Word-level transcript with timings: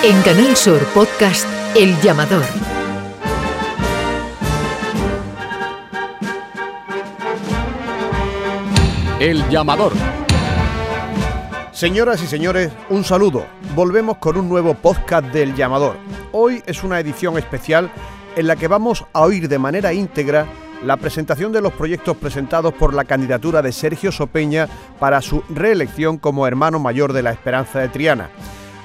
En 0.00 0.22
Canal 0.22 0.56
Sur 0.56 0.80
Podcast 0.94 1.44
El 1.74 2.00
Llamador. 2.00 2.44
El 9.18 9.48
llamador. 9.48 9.92
Señoras 11.72 12.22
y 12.22 12.28
señores, 12.28 12.70
un 12.90 13.02
saludo. 13.02 13.44
Volvemos 13.74 14.18
con 14.18 14.36
un 14.36 14.48
nuevo 14.48 14.74
podcast 14.74 15.26
del 15.32 15.56
llamador. 15.56 15.96
Hoy 16.30 16.62
es 16.66 16.84
una 16.84 17.00
edición 17.00 17.36
especial 17.36 17.90
en 18.36 18.46
la 18.46 18.54
que 18.54 18.68
vamos 18.68 19.04
a 19.12 19.22
oír 19.22 19.48
de 19.48 19.58
manera 19.58 19.92
íntegra 19.92 20.46
la 20.84 20.96
presentación 20.96 21.50
de 21.50 21.60
los 21.60 21.72
proyectos 21.72 22.16
presentados 22.16 22.72
por 22.72 22.94
la 22.94 23.04
candidatura 23.04 23.62
de 23.62 23.72
Sergio 23.72 24.12
Sopeña 24.12 24.68
para 25.00 25.20
su 25.20 25.42
reelección 25.48 26.18
como 26.18 26.46
hermano 26.46 26.78
mayor 26.78 27.12
de 27.12 27.24
la 27.24 27.32
Esperanza 27.32 27.80
de 27.80 27.88
Triana. 27.88 28.30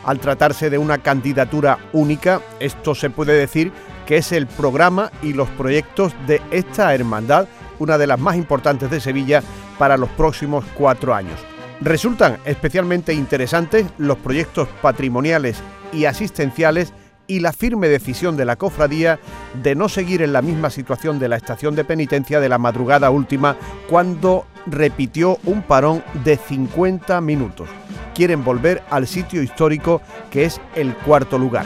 Al 0.04 0.20
tratarse 0.20 0.70
de 0.70 0.77
una 0.77 0.97
candidatura 0.97 1.79
única, 1.93 2.41
esto 2.59 2.93
se 2.93 3.09
puede 3.09 3.34
decir 3.34 3.71
que 4.05 4.17
es 4.17 4.31
el 4.34 4.48
programa 4.48 5.12
y 5.21 5.34
los 5.34 5.49
proyectos 5.49 6.13
de 6.27 6.41
esta 6.52 6.93
hermandad, 6.93 7.48
una 7.79 7.98
de 7.98 8.07
las 8.07 8.20
más 8.20 8.35
importantes 8.35 8.89
de 8.89 8.99
Sevilla 8.99 9.41
para 9.77 9.98
los 9.98 10.09
próximos 10.09 10.66
cuatro 10.76 11.13
años. 11.13 11.39
Resultan 11.79 12.38
especialmente 12.45 13.13
interesantes 13.13 13.88
los 13.98 14.17
proyectos 14.17 14.67
patrimoniales 14.81 15.62
y 15.91 16.05
asistenciales 16.05 16.93
y 17.27 17.40
la 17.40 17.54
firme 17.54 17.88
decisión 17.88 18.35
de 18.35 18.45
la 18.45 18.57
cofradía 18.57 19.20
de 19.62 19.76
no 19.76 19.88
seguir 19.88 20.21
en 20.21 20.34
la 20.34 20.41
misma 20.41 20.70
situación 20.70 21.20
de 21.20 21.29
la 21.29 21.38
estación 21.38 21.76
de 21.76 21.85
penitencia 21.85 22.40
de 22.41 22.49
la 22.49 22.57
madrugada 22.57 23.09
última 23.09 23.55
cuando 23.90 24.45
repitió 24.65 25.40
un 25.45 25.62
parón 25.62 26.04
de 26.23 26.38
50 26.38 27.21
minutos. 27.21 27.70
Quieren 28.13 28.44
volver 28.44 28.84
al 28.90 29.08
sitio 29.08 29.41
histórico 29.41 30.02
que 30.30 30.45
es 30.45 30.62
el 30.76 30.94
cuarto 30.95 31.38
lugar. 31.38 31.66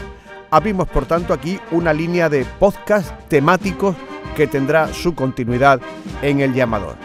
Abrimos 0.50 0.88
por 0.88 1.06
tanto 1.06 1.34
aquí 1.34 1.60
una 1.72 1.94
línea 1.94 2.30
de 2.30 2.46
podcast 2.46 3.12
temáticos 3.28 3.96
que 4.36 4.48
tendrá 4.48 4.94
su 4.94 5.14
continuidad 5.14 5.82
en 6.22 6.40
el 6.40 6.54
llamador. 6.54 6.96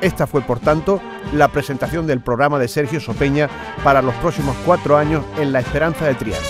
Esta 0.00 0.26
fue 0.26 0.42
por 0.42 0.60
tanto 0.60 1.00
la 1.32 1.48
presentación 1.48 2.06
del 2.06 2.20
programa 2.20 2.58
de 2.58 2.68
Sergio 2.68 3.00
Sopeña 3.00 3.48
para 3.82 4.02
los 4.02 4.14
próximos 4.16 4.56
cuatro 4.66 4.96
años 4.96 5.24
en 5.38 5.52
La 5.52 5.60
Esperanza 5.60 6.06
de 6.06 6.14
Triana. 6.14 6.46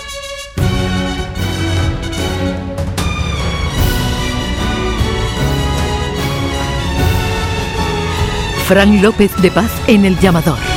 Fran 8.66 9.02
López 9.02 9.30
de 9.42 9.50
Paz 9.50 9.70
en 9.86 10.06
El 10.06 10.18
Llamador. 10.18 10.71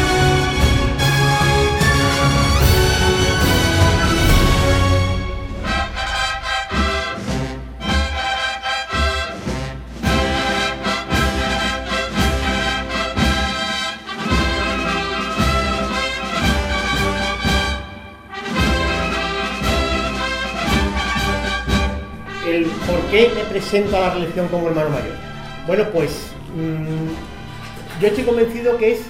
Qué 23.16 23.30
me 23.34 23.46
presento 23.46 23.96
a 23.96 24.02
la 24.02 24.10
reelección 24.10 24.50
como 24.50 24.68
hermano 24.68 24.90
mayor. 24.90 25.16
Bueno, 25.66 25.86
pues 25.94 26.34
mm, 26.54 28.02
yo 28.02 28.08
estoy 28.10 28.26
convencido 28.26 28.78
que 28.78 28.92
es 28.92 29.04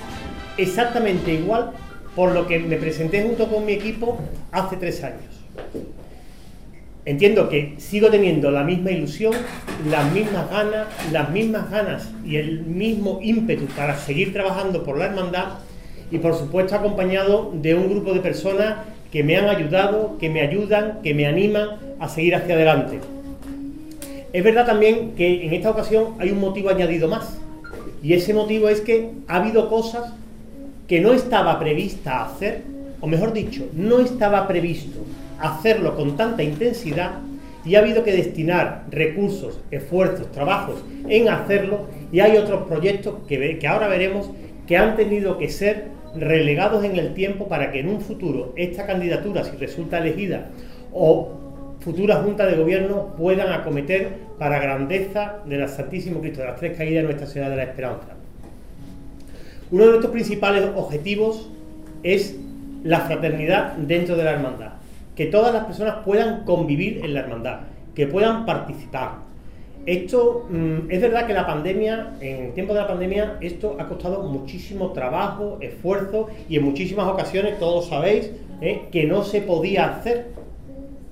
exactamente 0.57 1.33
igual 1.33 1.71
por 2.15 2.31
lo 2.31 2.45
que 2.45 2.59
me 2.59 2.77
presenté 2.77 3.23
junto 3.23 3.47
con 3.47 3.65
mi 3.65 3.73
equipo 3.73 4.19
hace 4.51 4.77
tres 4.77 5.03
años. 5.03 5.23
Entiendo 7.05 7.49
que 7.49 7.73
sigo 7.79 8.11
teniendo 8.11 8.51
la 8.51 8.63
misma 8.63 8.91
ilusión, 8.91 9.33
las 9.89 10.11
mismas 10.11 10.51
ganas, 10.51 10.85
las 11.11 11.31
mismas 11.31 11.71
ganas 11.71 12.11
y 12.23 12.35
el 12.35 12.61
mismo 12.61 13.17
ímpetu 13.23 13.65
para 13.75 13.97
seguir 13.97 14.33
trabajando 14.33 14.83
por 14.83 14.99
la 14.99 15.05
hermandad 15.05 15.45
y 16.11 16.19
por 16.19 16.35
supuesto 16.35 16.75
acompañado 16.75 17.51
de 17.55 17.73
un 17.73 17.89
grupo 17.89 18.13
de 18.13 18.19
personas 18.19 18.75
que 19.11 19.23
me 19.23 19.35
han 19.35 19.49
ayudado, 19.49 20.19
que 20.19 20.29
me 20.29 20.41
ayudan, 20.41 21.01
que 21.01 21.15
me 21.15 21.25
animan 21.25 21.69
a 21.99 22.07
seguir 22.07 22.35
hacia 22.35 22.53
adelante. 22.53 22.99
Es 24.35 24.43
verdad 24.43 24.65
también 24.65 25.11
que 25.15 25.45
en 25.45 25.53
esta 25.53 25.69
ocasión 25.69 26.15
hay 26.19 26.29
un 26.29 26.41
motivo 26.41 26.67
añadido 26.67 27.07
más. 27.07 27.39
Y 28.03 28.11
ese 28.11 28.33
motivo 28.33 28.67
es 28.67 28.81
que 28.81 29.11
ha 29.29 29.37
habido 29.37 29.69
cosas 29.69 30.11
que 30.89 30.99
no 30.99 31.13
estaba 31.13 31.57
prevista 31.57 32.25
hacer, 32.25 32.63
o 32.99 33.07
mejor 33.07 33.31
dicho, 33.31 33.65
no 33.71 33.99
estaba 33.99 34.45
previsto 34.45 34.99
hacerlo 35.39 35.95
con 35.95 36.17
tanta 36.17 36.43
intensidad 36.43 37.11
y 37.63 37.75
ha 37.75 37.79
habido 37.79 38.03
que 38.03 38.11
destinar 38.11 38.83
recursos, 38.91 39.57
esfuerzos, 39.71 40.29
trabajos 40.33 40.83
en 41.07 41.29
hacerlo 41.29 41.85
y 42.11 42.19
hay 42.19 42.35
otros 42.35 42.67
proyectos 42.67 43.15
que, 43.29 43.57
que 43.57 43.67
ahora 43.69 43.87
veremos 43.87 44.29
que 44.67 44.75
han 44.75 44.97
tenido 44.97 45.37
que 45.37 45.47
ser 45.47 45.85
relegados 46.13 46.83
en 46.83 46.97
el 46.97 47.13
tiempo 47.13 47.47
para 47.47 47.71
que 47.71 47.79
en 47.79 47.87
un 47.87 48.01
futuro 48.01 48.51
esta 48.57 48.85
candidatura, 48.85 49.45
si 49.45 49.55
resulta 49.55 49.99
elegida, 49.99 50.49
o 50.91 51.44
futuras 51.85 52.23
juntas 52.23 52.49
de 52.49 52.57
gobierno 52.57 53.13
puedan 53.15 53.53
acometer 53.53 54.13
para 54.39 54.57
grandeza 54.57 55.35
de 55.45 55.59
la 55.59 55.67
Santísimo 55.67 56.19
Cristo 56.19 56.41
de 56.41 56.47
las 56.47 56.55
Tres 56.55 56.75
Caídas 56.75 57.03
de 57.03 57.03
Nuestra 57.03 57.27
Señora 57.27 57.51
de 57.51 57.57
la 57.57 57.63
Esperanza. 57.63 58.07
Uno 59.69 59.83
de 59.83 59.89
nuestros 59.91 60.11
principales 60.11 60.65
objetivos 60.75 61.47
es 62.01 62.35
la 62.83 63.01
fraternidad 63.01 63.73
dentro 63.73 64.17
de 64.17 64.23
la 64.23 64.31
hermandad, 64.31 64.71
que 65.15 65.27
todas 65.27 65.53
las 65.53 65.65
personas 65.65 65.97
puedan 66.03 66.43
convivir 66.43 67.05
en 67.05 67.13
la 67.13 67.19
hermandad, 67.19 67.59
que 67.93 68.07
puedan 68.07 68.47
participar. 68.47 69.17
Esto 69.85 70.47
mm, 70.49 70.89
es 70.89 70.99
verdad 70.99 71.27
que 71.27 71.33
la 71.33 71.45
pandemia, 71.45 72.13
en 72.19 72.45
el 72.45 72.53
tiempo 72.53 72.73
de 72.73 72.79
la 72.79 72.87
pandemia, 72.87 73.37
esto 73.41 73.77
ha 73.79 73.87
costado 73.87 74.23
muchísimo 74.23 74.91
trabajo, 74.91 75.59
esfuerzo 75.61 76.29
y 76.49 76.57
en 76.57 76.63
muchísimas 76.63 77.07
ocasiones, 77.07 77.59
todos 77.59 77.89
sabéis, 77.89 78.31
eh, 78.61 78.85
que 78.91 79.05
no 79.05 79.23
se 79.23 79.41
podía 79.41 79.85
hacer 79.85 80.33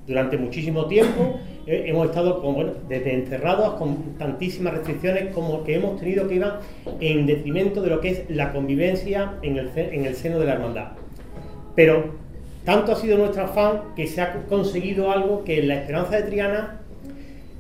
durante 0.08 0.38
muchísimo 0.38 0.86
tiempo 0.86 1.40
eh, 1.66 1.86
hemos 1.88 2.08
estado 2.08 2.42
desde 2.90 3.14
encerrados 3.14 3.76
con 3.76 4.18
tantísimas 4.18 4.74
restricciones 4.74 5.34
como 5.34 5.64
que 5.64 5.76
hemos 5.76 6.00
tenido 6.00 6.28
que 6.28 6.36
ir 6.36 6.46
en 7.00 7.26
detrimento 7.26 7.82
de 7.82 7.90
lo 7.90 8.02
que 8.02 8.10
es 8.10 8.30
la 8.30 8.52
convivencia 8.52 9.36
en 9.42 9.58
el, 9.58 9.72
en 9.76 10.06
el 10.06 10.16
seno 10.16 10.40
de 10.40 10.46
la 10.46 10.54
hermandad. 10.54 10.88
Pero 11.76 12.16
tanto 12.66 12.92
ha 12.92 12.96
sido 12.96 13.18
nuestro 13.18 13.44
afán 13.44 13.82
que 13.96 14.08
se 14.08 14.22
ha 14.22 14.44
conseguido 14.44 15.12
algo 15.12 15.44
que 15.44 15.60
en 15.60 15.70
la 15.70 15.76
esperanza 15.76 16.18
de 16.18 16.24
Triana, 16.24 16.82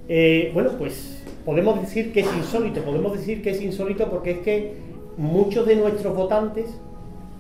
eh, 0.10 0.52
bueno, 0.54 0.72
pues 0.78 1.24
podemos 1.46 1.80
decir 1.80 2.12
que 2.12 2.22
es 2.22 2.28
insólito, 2.36 2.82
podemos 2.82 3.14
decir 3.14 3.42
que 3.42 3.52
es 3.52 3.62
insólito 3.62 4.10
porque 4.10 4.32
es 4.32 4.38
que 4.40 4.74
muchos 5.18 5.66
de 5.66 5.76
nuestros 5.76 6.16
votantes 6.16 6.66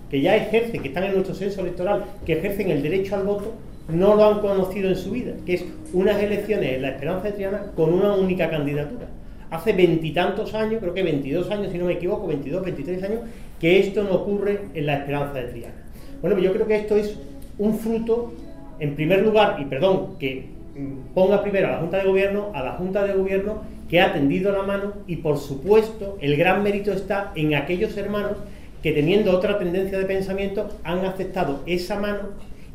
que 0.09 0.21
ya 0.21 0.35
ejercen, 0.35 0.81
que 0.81 0.89
están 0.89 1.05
en 1.05 1.13
nuestro 1.13 1.33
censo 1.35 1.61
electoral, 1.61 2.05
que 2.25 2.33
ejercen 2.33 2.69
el 2.69 2.83
derecho 2.83 3.15
al 3.15 3.23
voto, 3.23 3.53
no 3.87 4.15
lo 4.15 4.25
han 4.25 4.39
conocido 4.39 4.89
en 4.89 4.95
su 4.95 5.11
vida, 5.11 5.33
que 5.45 5.55
es 5.55 5.65
unas 5.93 6.21
elecciones 6.21 6.73
en 6.73 6.81
la 6.81 6.89
Esperanza 6.89 7.27
de 7.27 7.33
Triana 7.33 7.63
con 7.75 7.93
una 7.93 8.13
única 8.13 8.49
candidatura. 8.49 9.07
Hace 9.49 9.73
veintitantos 9.73 10.53
años, 10.53 10.79
creo 10.81 10.93
que 10.93 11.03
22 11.03 11.51
años, 11.51 11.71
si 11.71 11.77
no 11.77 11.85
me 11.85 11.93
equivoco, 11.93 12.27
22, 12.27 12.63
23 12.63 13.03
años, 13.03 13.19
que 13.59 13.79
esto 13.79 14.03
no 14.03 14.15
ocurre 14.15 14.61
en 14.73 14.85
la 14.85 14.95
Esperanza 14.95 15.33
de 15.33 15.47
Triana. 15.49 15.75
Bueno, 16.21 16.35
pues 16.35 16.45
yo 16.45 16.53
creo 16.53 16.67
que 16.67 16.75
esto 16.77 16.95
es 16.95 17.17
un 17.57 17.77
fruto, 17.77 18.33
en 18.79 18.95
primer 18.95 19.21
lugar, 19.21 19.57
y 19.59 19.65
perdón, 19.65 20.17
que 20.19 20.47
mm, 20.75 21.13
ponga 21.13 21.41
primero 21.41 21.67
a 21.67 21.71
la 21.71 21.77
Junta 21.77 21.97
de 21.97 22.05
Gobierno, 22.05 22.51
a 22.53 22.63
la 22.63 22.71
Junta 22.73 23.03
de 23.03 23.13
Gobierno 23.13 23.61
que 23.93 24.01
ha 24.01 24.11
tendido 24.11 24.51
la 24.51 24.63
mano 24.63 24.93
y 25.05 25.17
por 25.17 25.37
supuesto 25.37 26.17
el 26.19 26.35
gran 26.35 26.63
mérito 26.63 26.91
está 26.91 27.31
en 27.35 27.53
aquellos 27.53 27.95
hermanos 27.95 28.37
que 28.81 28.91
teniendo 28.91 29.31
otra 29.37 29.59
tendencia 29.59 29.99
de 29.99 30.05
pensamiento 30.05 30.67
han 30.83 31.05
aceptado 31.05 31.59
esa 31.67 31.99
mano 31.99 32.29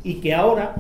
y 0.04 0.20
que 0.20 0.32
ahora 0.32 0.76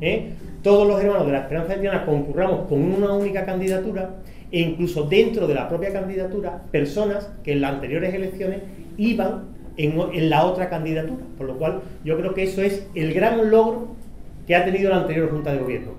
¿eh? 0.00 0.32
todos 0.62 0.86
los 0.86 1.00
hermanos 1.00 1.26
de 1.26 1.32
la 1.32 1.40
Esperanza 1.40 1.74
Triana 1.74 2.04
concurramos 2.04 2.68
con 2.68 2.80
una 2.80 3.12
única 3.12 3.44
candidatura 3.44 4.16
e 4.50 4.60
incluso 4.60 5.04
dentro 5.04 5.46
de 5.46 5.54
la 5.54 5.68
propia 5.68 5.92
candidatura 5.92 6.62
personas 6.70 7.30
que 7.44 7.52
en 7.52 7.60
las 7.60 7.74
anteriores 7.74 8.14
elecciones 8.14 8.62
iban 8.96 9.44
en, 9.76 9.98
en 10.12 10.30
la 10.30 10.44
otra 10.44 10.68
candidatura. 10.68 11.24
Por 11.36 11.46
lo 11.46 11.58
cual 11.58 11.80
yo 12.04 12.16
creo 12.16 12.34
que 12.34 12.44
eso 12.44 12.62
es 12.62 12.86
el 12.94 13.12
gran 13.14 13.50
logro 13.50 13.88
que 14.46 14.56
ha 14.56 14.64
tenido 14.64 14.90
la 14.90 14.96
anterior 14.96 15.30
Junta 15.30 15.52
de 15.52 15.58
Gobierno. 15.58 15.92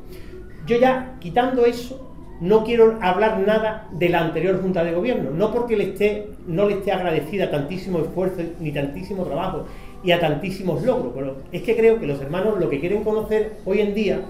Yo 0.66 0.78
ya, 0.78 1.16
quitando 1.20 1.66
eso, 1.66 2.10
no 2.42 2.64
quiero 2.64 2.98
hablar 3.02 3.40
nada 3.40 3.88
de 3.92 4.10
la 4.10 4.22
anterior 4.22 4.62
Junta 4.62 4.84
de 4.84 4.94
Gobierno, 4.94 5.32
no 5.32 5.52
porque 5.52 5.76
le 5.76 5.92
esté, 5.92 6.30
no 6.48 6.68
le 6.68 6.76
esté 6.76 6.92
agradecida 6.92 7.52
tantísimo 7.52 8.00
esfuerzo 8.00 8.42
ni 8.60 8.72
tantísimo 8.72 9.24
trabajo 9.24 9.66
y 10.04 10.12
a 10.12 10.20
tantísimos 10.20 10.84
logros, 10.84 11.14
es 11.52 11.62
que 11.64 11.76
creo 11.76 12.00
que 12.00 12.08
los 12.08 12.22
hermanos 12.22 12.60
lo 12.60 12.70
que 12.70 12.80
quieren 12.80 13.04
conocer 13.04 13.58
hoy 13.66 13.82
en 13.82 13.94
día 13.94 14.22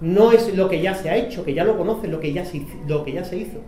no 0.00 0.32
es 0.32 0.54
lo 0.56 0.68
que 0.68 0.80
ya 0.80 0.94
se 0.94 1.10
ha 1.10 1.16
hecho, 1.16 1.44
que 1.44 1.54
ya 1.54 1.64
lo 1.64 1.76
conocen, 1.76 2.10
lo 2.10 2.20
que 2.20 2.32
ya 2.32 2.44
se, 2.44 2.56
hizo- 2.58 3.60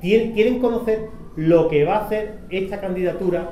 Quieren 0.00 0.58
conocer 0.58 1.08
lo 1.36 1.68
que 1.68 1.84
va 1.84 1.96
a 1.96 2.04
hacer 2.06 2.38
esta 2.50 2.80
candidatura 2.80 3.50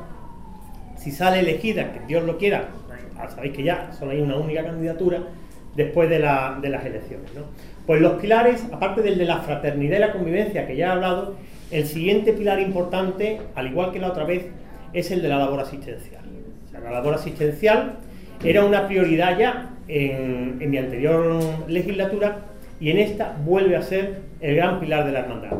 si 0.96 1.10
sale 1.10 1.40
elegida, 1.40 1.92
que 1.92 2.00
Dios 2.06 2.24
lo 2.24 2.36
quiera, 2.38 2.68
sabéis 3.34 3.54
que 3.54 3.62
ya 3.62 3.92
solo 3.92 4.12
hay 4.12 4.20
una 4.20 4.36
única 4.36 4.64
candidatura, 4.64 5.22
después 5.74 6.10
de, 6.10 6.18
las 6.18 6.84
elecciones. 6.84 7.30
Pues 7.86 8.00
los 8.00 8.20
pilares, 8.20 8.64
aparte 8.72 9.02
del 9.02 9.18
de 9.18 9.24
la 9.24 9.38
fraternidad 9.38 9.96
y 9.96 10.00
la 10.00 10.12
convivencia 10.12 10.66
que 10.66 10.76
ya 10.76 10.88
he 10.88 10.90
hablado, 10.90 11.34
el 11.70 11.86
siguiente 11.86 12.32
pilar 12.32 12.60
importante, 12.60 13.40
al 13.54 13.68
igual 13.68 13.92
que 13.92 13.98
la 14.00 14.08
otra 14.08 14.24
vez, 14.24 14.46
es 14.92 15.10
el 15.10 15.22
de 15.22 15.28
la 15.28 15.38
labor 15.38 15.60
asistencial. 15.60 16.19
La 16.82 16.90
labor 16.90 17.14
asistencial 17.14 17.96
era 18.42 18.64
una 18.64 18.86
prioridad 18.86 19.38
ya 19.38 19.70
en, 19.88 20.70
mi 20.70 20.78
anterior 20.78 21.40
legislatura 21.68 22.38
y 22.80 22.90
en 22.90 22.98
esta 22.98 23.36
vuelve 23.44 23.76
a 23.76 23.82
ser 23.82 24.20
el 24.40 24.56
gran 24.56 24.80
pilar 24.80 25.04
de 25.04 25.12
la 25.12 25.20
hermandad. 25.20 25.50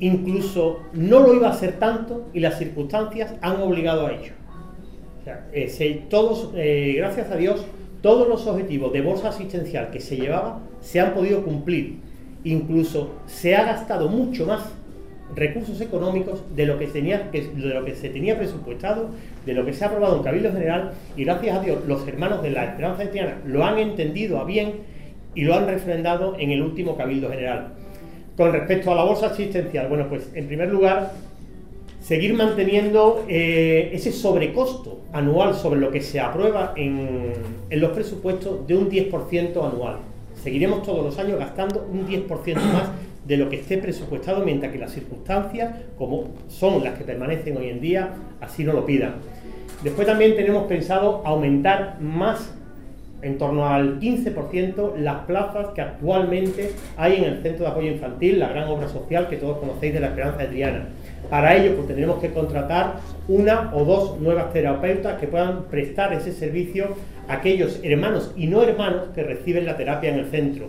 Incluso 0.00 0.80
no 0.92 1.20
lo 1.20 1.34
iba 1.34 1.48
a 1.48 1.54
ser 1.54 1.78
tanto 1.78 2.28
y 2.34 2.40
las 2.40 2.58
circunstancias 2.58 3.34
han 3.40 3.60
obligado 3.60 4.06
a 4.06 4.12
ello. 4.12 4.32
Eh, 5.52 6.06
todos, 6.08 6.52
eh, 6.54 6.94
gracias 6.96 7.30
a 7.30 7.36
Dios, 7.36 7.66
todos 8.02 8.28
los 8.28 8.46
objetivos 8.46 8.92
de 8.92 9.00
bolsa 9.00 9.30
asistencial 9.30 9.90
que 9.90 10.00
se 10.00 10.16
llevaba 10.16 10.60
se 10.80 11.00
han 11.00 11.14
podido 11.14 11.42
cumplir. 11.42 11.98
Incluso 12.44 13.14
se 13.26 13.56
ha 13.56 13.64
gastado 13.64 14.08
mucho 14.08 14.46
más 14.46 14.72
recursos 15.34 15.80
económicos 15.80 16.42
de 16.54 16.66
lo 16.66 16.78
que, 16.78 16.86
tenía, 16.86 17.30
de 17.32 17.74
lo 17.74 17.84
que 17.84 17.94
se 17.94 18.08
tenía 18.10 18.38
presupuestado, 18.38 19.10
de 19.44 19.54
lo 19.54 19.64
que 19.64 19.72
se 19.72 19.84
ha 19.84 19.88
aprobado 19.88 20.16
en 20.16 20.22
Cabildo 20.22 20.52
General 20.52 20.92
y 21.16 21.24
gracias 21.24 21.56
a 21.56 21.60
Dios 21.60 21.78
los 21.86 22.06
hermanos 22.06 22.42
de 22.42 22.50
la 22.50 22.64
Esperanza 22.64 23.10
Triana 23.10 23.38
lo 23.44 23.64
han 23.64 23.78
entendido 23.78 24.38
a 24.38 24.44
bien 24.44 24.74
y 25.34 25.42
lo 25.42 25.54
han 25.54 25.66
refrendado 25.66 26.36
en 26.38 26.50
el 26.50 26.62
último 26.62 26.96
Cabildo 26.96 27.28
General. 27.28 27.74
Con 28.36 28.52
respecto 28.52 28.92
a 28.92 28.94
la 28.94 29.04
bolsa 29.04 29.26
asistencial, 29.26 29.88
bueno, 29.88 30.08
pues 30.08 30.30
en 30.34 30.46
primer 30.46 30.68
lugar, 30.68 31.12
seguir 32.00 32.34
manteniendo 32.34 33.24
eh, 33.28 33.90
ese 33.92 34.12
sobrecosto 34.12 35.00
anual 35.12 35.54
sobre 35.54 35.80
lo 35.80 35.90
que 35.90 36.00
se 36.02 36.20
aprueba 36.20 36.72
en, 36.76 37.32
en 37.68 37.80
los 37.80 37.90
presupuestos 37.90 38.66
de 38.66 38.76
un 38.76 38.90
10% 38.90 39.72
anual. 39.72 39.96
Seguiremos 40.42 40.82
todos 40.82 41.04
los 41.04 41.18
años 41.18 41.38
gastando 41.38 41.86
un 41.90 42.06
10% 42.06 42.54
más 42.56 42.90
de 43.26 43.36
lo 43.36 43.48
que 43.48 43.56
esté 43.56 43.78
presupuestado, 43.78 44.44
mientras 44.44 44.72
que 44.72 44.78
las 44.78 44.92
circunstancias, 44.92 45.74
como 45.98 46.34
son 46.48 46.84
las 46.84 46.96
que 46.96 47.04
permanecen 47.04 47.56
hoy 47.56 47.70
en 47.70 47.80
día, 47.80 48.10
así 48.40 48.64
no 48.64 48.72
lo 48.72 48.86
pidan. 48.86 49.14
Después 49.82 50.06
también 50.06 50.36
tenemos 50.36 50.66
pensado 50.66 51.22
aumentar 51.24 52.00
más 52.00 52.52
en 53.22 53.38
torno 53.38 53.66
al 53.66 53.98
15% 53.98 54.96
las 54.96 55.24
plazas 55.24 55.68
que 55.74 55.80
actualmente 55.80 56.72
hay 56.96 57.16
en 57.16 57.24
el 57.24 57.42
Centro 57.42 57.64
de 57.64 57.70
Apoyo 57.72 57.90
Infantil, 57.90 58.38
la 58.38 58.48
gran 58.48 58.68
obra 58.68 58.88
social 58.88 59.28
que 59.28 59.36
todos 59.36 59.58
conocéis 59.58 59.94
de 59.94 60.00
la 60.00 60.08
Esperanza 60.08 60.38
de 60.38 60.48
Triana. 60.48 60.86
Para 61.28 61.56
ello, 61.56 61.74
pues 61.74 61.88
tendremos 61.88 62.20
que 62.20 62.30
contratar 62.30 62.96
una 63.26 63.72
o 63.74 63.84
dos 63.84 64.20
nuevas 64.20 64.52
terapeutas 64.52 65.18
que 65.18 65.26
puedan 65.26 65.64
prestar 65.64 66.12
ese 66.12 66.32
servicio 66.32 66.90
a 67.26 67.34
aquellos 67.34 67.80
hermanos 67.82 68.32
y 68.36 68.46
no 68.46 68.62
hermanos 68.62 69.08
que 69.14 69.24
reciben 69.24 69.66
la 69.66 69.76
terapia 69.76 70.10
en 70.10 70.20
el 70.20 70.26
centro. 70.26 70.68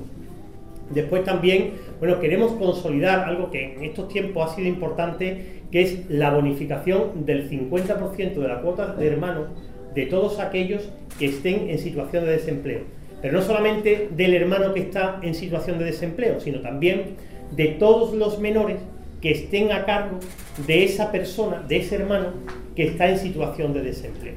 Después 0.90 1.24
también, 1.24 1.74
bueno, 2.00 2.20
queremos 2.20 2.54
consolidar 2.54 3.28
algo 3.28 3.52
que 3.52 3.74
en 3.74 3.84
estos 3.84 4.08
tiempos 4.08 4.50
ha 4.52 4.56
sido 4.56 4.68
importante, 4.68 5.62
que 5.72 5.82
es 5.82 6.10
la 6.10 6.32
bonificación 6.32 7.26
del 7.26 7.50
50% 7.50 8.36
de 8.36 8.48
la 8.48 8.62
cuota 8.62 8.94
de 8.94 9.08
hermanos 9.08 9.48
de 9.94 10.06
todos 10.06 10.40
aquellos 10.40 10.90
que 11.20 11.26
estén 11.26 11.70
en 11.70 11.80
situación 11.80 12.26
de 12.26 12.32
desempleo. 12.32 12.82
Pero 13.22 13.40
no 13.40 13.42
solamente 13.44 14.10
del 14.16 14.34
hermano 14.36 14.74
que 14.74 14.82
está 14.82 15.20
en 15.24 15.34
situación 15.34 15.80
de 15.80 15.86
desempleo, 15.86 16.40
sino 16.40 16.62
también 16.62 17.16
de 17.56 17.68
todos 17.70 18.14
los 18.14 18.40
menores 18.40 18.78
que 19.22 19.32
estén 19.32 19.72
a 19.72 19.86
cargo 19.86 20.20
de 20.68 20.84
esa 20.84 21.12
persona, 21.12 21.64
de 21.68 21.78
ese 21.78 21.96
hermano 21.96 22.28
que 22.76 22.88
está 22.88 23.10
en 23.10 23.18
situación 23.18 23.74
de 23.74 23.82
desempleo. 23.82 24.36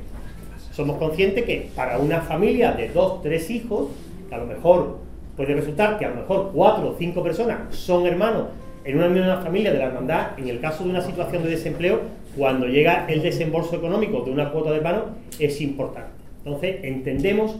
Somos 0.72 0.96
conscientes 0.96 1.44
que 1.44 1.68
para 1.76 1.98
una 1.98 2.22
familia 2.22 2.72
de 2.72 2.88
dos, 2.88 3.22
tres 3.22 3.50
hijos, 3.50 3.90
a 4.30 4.38
lo 4.38 4.46
mejor 4.46 4.98
puede 5.36 5.54
resultar 5.54 5.98
que 5.98 6.04
a 6.04 6.10
lo 6.10 6.16
mejor 6.16 6.50
cuatro 6.52 6.90
o 6.90 6.96
cinco 6.98 7.22
personas 7.22 7.74
son 7.74 8.06
hermanos 8.06 8.48
en 8.84 8.96
una 8.96 9.08
misma 9.08 9.38
familia 9.38 9.72
de 9.72 9.78
la 9.78 9.86
hermandad, 9.86 10.38
en 10.38 10.48
el 10.48 10.60
caso 10.60 10.84
de 10.84 10.90
una 10.90 11.02
situación 11.02 11.42
de 11.42 11.50
desempleo, 11.50 12.00
cuando 12.36 12.66
llega 12.66 13.06
el 13.08 13.22
desembolso 13.22 13.76
económico 13.76 14.22
de 14.22 14.30
una 14.30 14.50
cuota 14.50 14.70
de 14.70 14.78
hermano, 14.78 15.04
es 15.38 15.60
importante. 15.60 16.10
Entonces, 16.44 16.76
entendemos 16.82 17.56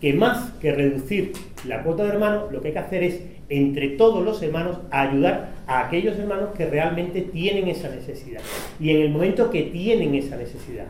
que 0.00 0.12
más 0.12 0.50
que 0.60 0.72
reducir 0.72 1.32
la 1.66 1.82
cuota 1.82 2.04
de 2.04 2.10
hermanos, 2.10 2.52
lo 2.52 2.60
que 2.60 2.68
hay 2.68 2.74
que 2.74 2.80
hacer 2.80 3.02
es, 3.02 3.20
entre 3.48 3.88
todos 3.90 4.24
los 4.24 4.42
hermanos, 4.42 4.78
ayudar 4.90 5.50
a 5.66 5.86
aquellos 5.86 6.18
hermanos 6.18 6.50
que 6.56 6.66
realmente 6.66 7.22
tienen 7.22 7.68
esa 7.68 7.88
necesidad. 7.88 8.40
Y 8.78 8.90
en 8.90 9.02
el 9.02 9.10
momento 9.10 9.50
que 9.50 9.62
tienen 9.62 10.14
esa 10.14 10.36
necesidad. 10.36 10.86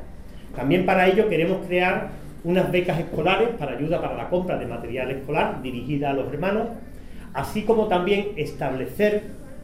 También 0.56 0.84
para 0.84 1.06
ello 1.06 1.28
queremos 1.28 1.64
crear 1.66 2.10
unas 2.44 2.70
becas 2.70 2.98
escolares 2.98 3.48
para 3.58 3.76
ayuda 3.76 4.00
para 4.00 4.16
la 4.16 4.28
compra 4.28 4.58
de 4.58 4.66
material 4.66 5.10
escolar 5.10 5.62
dirigida 5.62 6.10
a 6.10 6.12
los 6.12 6.32
hermanos, 6.32 6.68
así 7.34 7.62
como 7.62 7.88
también 7.88 8.28
establecer 8.36 9.22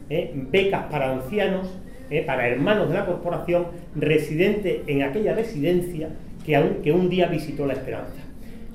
eh, 0.09 0.31
becas 0.51 0.83
para 0.85 1.11
ancianos, 1.11 1.67
eh, 2.09 2.23
para 2.25 2.47
hermanos 2.47 2.89
de 2.89 2.95
la 2.95 3.05
corporación 3.05 3.67
residentes 3.95 4.81
en 4.87 5.03
aquella 5.03 5.33
residencia 5.33 6.09
que, 6.45 6.91
un 6.91 7.09
día 7.09 7.27
visitó 7.27 7.65
la 7.65 7.73
Esperanza. 7.73 8.21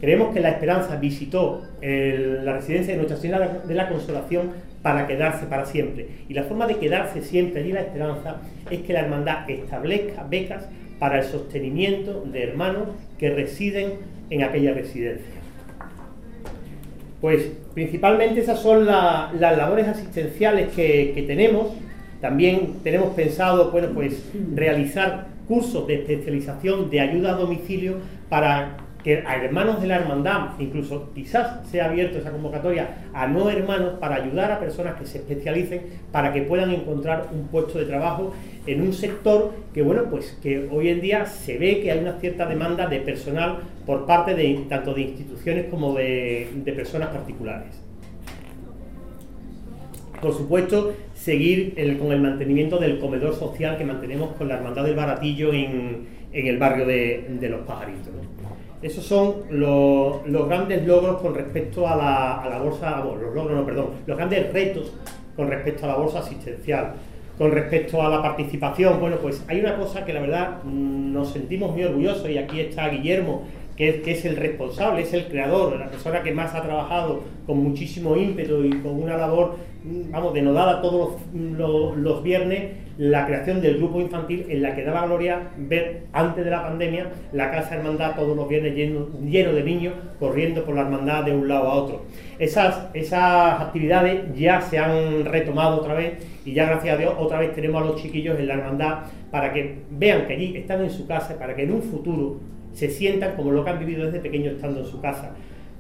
Creemos 0.00 0.35
que 0.35 0.41
la 0.41 0.50
Esperanza 0.50 0.97
visitó 0.97 1.62
la 1.81 2.55
residencia 2.55 2.94
de 2.94 2.97
Nuestra 2.97 3.19
Señora 3.19 3.62
de 3.64 3.75
la 3.75 3.88
Consolación 3.88 4.50
para 4.82 5.06
quedarse 5.06 5.47
para 5.47 5.67
siempre. 5.67 6.08
Y 6.29 6.35
la 6.35 6.44
forma 6.44 6.67
de 6.67 6.76
quedarse 6.76 7.23
siempre 7.23 7.61
allí 7.61 7.73
la 7.73 7.82
Esperanza 7.82 8.37
es 8.70 8.81
que 8.81 8.93
la 8.93 9.00
hermandad 9.00 9.49
establezca 9.49 10.25
becas 10.25 10.69
para 11.00 11.19
el 11.19 11.25
sostenimiento 11.25 12.25
de 12.31 12.44
hermanos 12.44 12.91
que 13.19 13.31
residen 13.31 13.94
en 14.29 14.44
aquella 14.44 14.73
residencia. 14.75 15.41
Pues 17.20 17.50
principalmente 17.75 18.41
esas 18.41 18.61
son 18.61 18.87
las 18.87 19.32
labores 19.41 19.88
asistenciales 19.88 20.69
que, 20.69 21.12
que 21.14 21.23
tenemos. 21.23 21.73
También 22.20 22.75
tenemos 22.85 23.14
pensado 23.14 23.73
bueno, 23.73 23.88
pues, 23.94 24.31
realizar 24.55 25.26
cursos 25.49 25.87
de 25.88 25.94
especialización 25.94 26.91
de 26.91 27.00
ayuda 27.00 27.32
a 27.32 27.35
domicilio 27.35 27.97
para 28.29 28.76
que 29.02 29.25
a 29.26 29.37
hermanos 29.37 29.81
de 29.81 29.88
la 29.88 29.97
hermandad, 29.97 30.50
incluso 30.58 31.11
quizás 31.14 31.67
sea 31.69 31.87
abierto 31.87 32.19
esa 32.19 32.31
convocatoria 32.31 33.06
a 33.14 33.26
no 33.26 33.49
hermanos 33.49 33.94
para 33.99 34.17
ayudar 34.17 34.52
a 34.52 34.61
personas 34.61 34.94
que 34.97 35.06
se 35.06 35.19
especialicen 35.19 35.82
para 36.12 36.32
que 36.32 36.43
puedan 36.43 36.70
encontrar 36.70 37.29
un 37.32 37.49
puesto 37.49 37.79
de 37.79 37.87
trabajo 37.87 38.35
en 38.67 38.82
un 38.82 38.93
sector 38.93 39.52
que 39.73 39.82
bueno 39.82 40.05
pues 40.11 40.38
que 40.43 40.69
hoy 40.70 40.88
en 40.88 41.00
día 41.00 41.26
se 41.26 41.56
ve 41.58 41.81
que 41.81 41.91
hay 41.91 41.99
una 42.00 42.19
cierta 42.20 42.47
demanda 42.47 42.87
de 42.87 43.00
personal 43.00 43.61
por 43.87 44.06
parte 44.06 44.35
de 44.35 44.67
tanto 44.69 44.94
de 44.94 45.02
instituciones 45.02 45.67
como 45.70 45.94
de, 45.94 46.49
personas 46.76 47.08
particulares. 47.08 47.82
Por 50.21 50.35
supuesto, 50.35 50.95
seguir 51.14 51.75
con 51.99 52.12
el 52.12 52.21
mantenimiento 52.21 52.78
del 52.78 52.99
comedor 52.99 53.35
social 53.35 53.78
que 53.78 53.85
mantenemos 53.85 54.37
con 54.37 54.49
la 54.49 54.57
Hermandad 54.57 54.85
del 54.85 54.95
Baratillo 54.95 55.52
en, 55.52 56.07
el 56.33 56.59
barrio 56.59 56.87
de, 56.87 57.49
Los 57.50 57.62
Pajaritos. 57.62 58.12
Esos 58.82 59.04
son 59.04 59.34
los, 59.50 60.22
grandes 60.49 60.87
logros 60.87 61.20
con 61.20 61.34
respecto 61.34 61.87
a 61.87 61.96
la, 61.96 62.58
bolsa, 62.58 63.04
los 63.04 63.34
logros, 63.34 63.56
no, 63.56 63.66
perdón, 63.66 63.87
los 64.06 64.16
grandes 64.16 64.52
retos 64.52 64.92
con 65.37 65.49
respecto 65.49 65.84
a 65.84 65.88
la 65.88 65.96
bolsa 65.96 66.20
asistencial. 66.20 66.94
Con 67.37 67.52
respecto 67.52 68.02
a 68.02 68.08
la 68.10 68.22
participación, 68.22 69.00
bueno, 69.00 69.16
pues 69.16 69.42
hay 69.49 69.60
una 69.60 69.76
cosa 69.76 70.04
que 70.04 70.12
la 70.12 70.20
verdad 70.20 70.62
mm, 70.62 71.12
nos 71.12 71.32
sentimos 71.32 71.72
muy 71.72 71.84
orgullosos 71.84 72.28
y 72.28 72.37
aquí 72.37 72.60
está 72.60 72.88
Guillermo, 72.88 73.44
que 73.80 74.10
es, 74.12 74.25
el 74.26 74.37
responsable, 74.37 75.00
es 75.00 75.14
el 75.14 75.26
creador, 75.28 75.78
la 75.78 75.88
persona 75.88 76.22
que 76.22 76.32
más 76.32 76.54
ha 76.54 76.62
trabajado 76.62 77.22
con 77.46 77.62
muchísimo 77.62 78.14
ímpetu 78.14 78.62
y 78.62 78.72
con 78.82 79.02
una 79.02 79.16
labor, 79.16 79.56
mm, 79.82 80.10
vamos, 80.10 80.34
denodada 80.34 80.82
todos 80.82 81.14
los, 81.32 82.22
viernes, 82.22 82.72
la 82.99 83.25
creación 83.25 83.62
del 83.62 83.78
grupo 83.78 84.02
infantil 84.02 84.44
en 84.50 84.60
la 84.60 84.75
que 84.75 84.84
daba 84.84 85.06
gloria 85.06 85.49
ver 85.56 86.02
antes 86.12 86.44
de 86.44 86.50
la 86.50 86.62
pandemia 86.62 87.06
la 87.32 87.50
Casa 87.50 87.76
Hermandad 87.76 88.16
todos 88.16 88.37
los 88.37 88.46
viernes 88.46 88.75
lleno, 88.75 89.08
lleno 89.25 89.54
de 89.54 89.62
niños 89.62 89.94
corriendo 90.18 90.62
por 90.62 90.75
la 90.75 90.82
hermandad 90.82 91.25
de 91.25 91.32
un 91.32 91.49
lado 91.49 91.70
a 91.70 91.75
otro. 91.76 92.02
Esas, 92.38 92.88
esas 92.92 93.62
actividades 93.62 94.38
ya 94.38 94.60
se 94.60 94.78
han 94.78 95.25
retomado 95.25 95.78
otra 95.78 95.94
vez 95.94 96.22
y 96.44 96.52
ya 96.52 96.66
gracias 96.66 96.96
a 96.96 96.99
Dios 96.99 97.14
otra 97.18 97.38
vez 97.38 97.54
tenemos 97.54 97.80
a 97.80 97.87
los 97.87 98.02
chiquillos 98.02 98.38
en 98.38 98.46
la 98.46 98.54
hermandad 98.54 98.99
para 99.30 99.54
que 99.54 99.78
vean 99.90 100.26
que 100.26 100.34
allí 100.34 100.56
están 100.58 100.82
en 100.82 100.90
su 100.90 101.06
casa, 101.06 101.38
para 101.38 101.56
que 101.56 101.62
en 101.62 101.72
un 101.72 101.82
futuro 101.82 102.40
se 102.75 102.89
sientan 102.89 103.37
como 103.37 103.50
lo 103.50 103.65
que 103.65 103.71
han 103.71 103.79
vivido 103.79 104.07
desde 104.07 104.21
pequeños 104.21 104.55
estando 104.55 104.81
en 104.81 104.87
su 104.87 105.00
casa. 105.00 105.33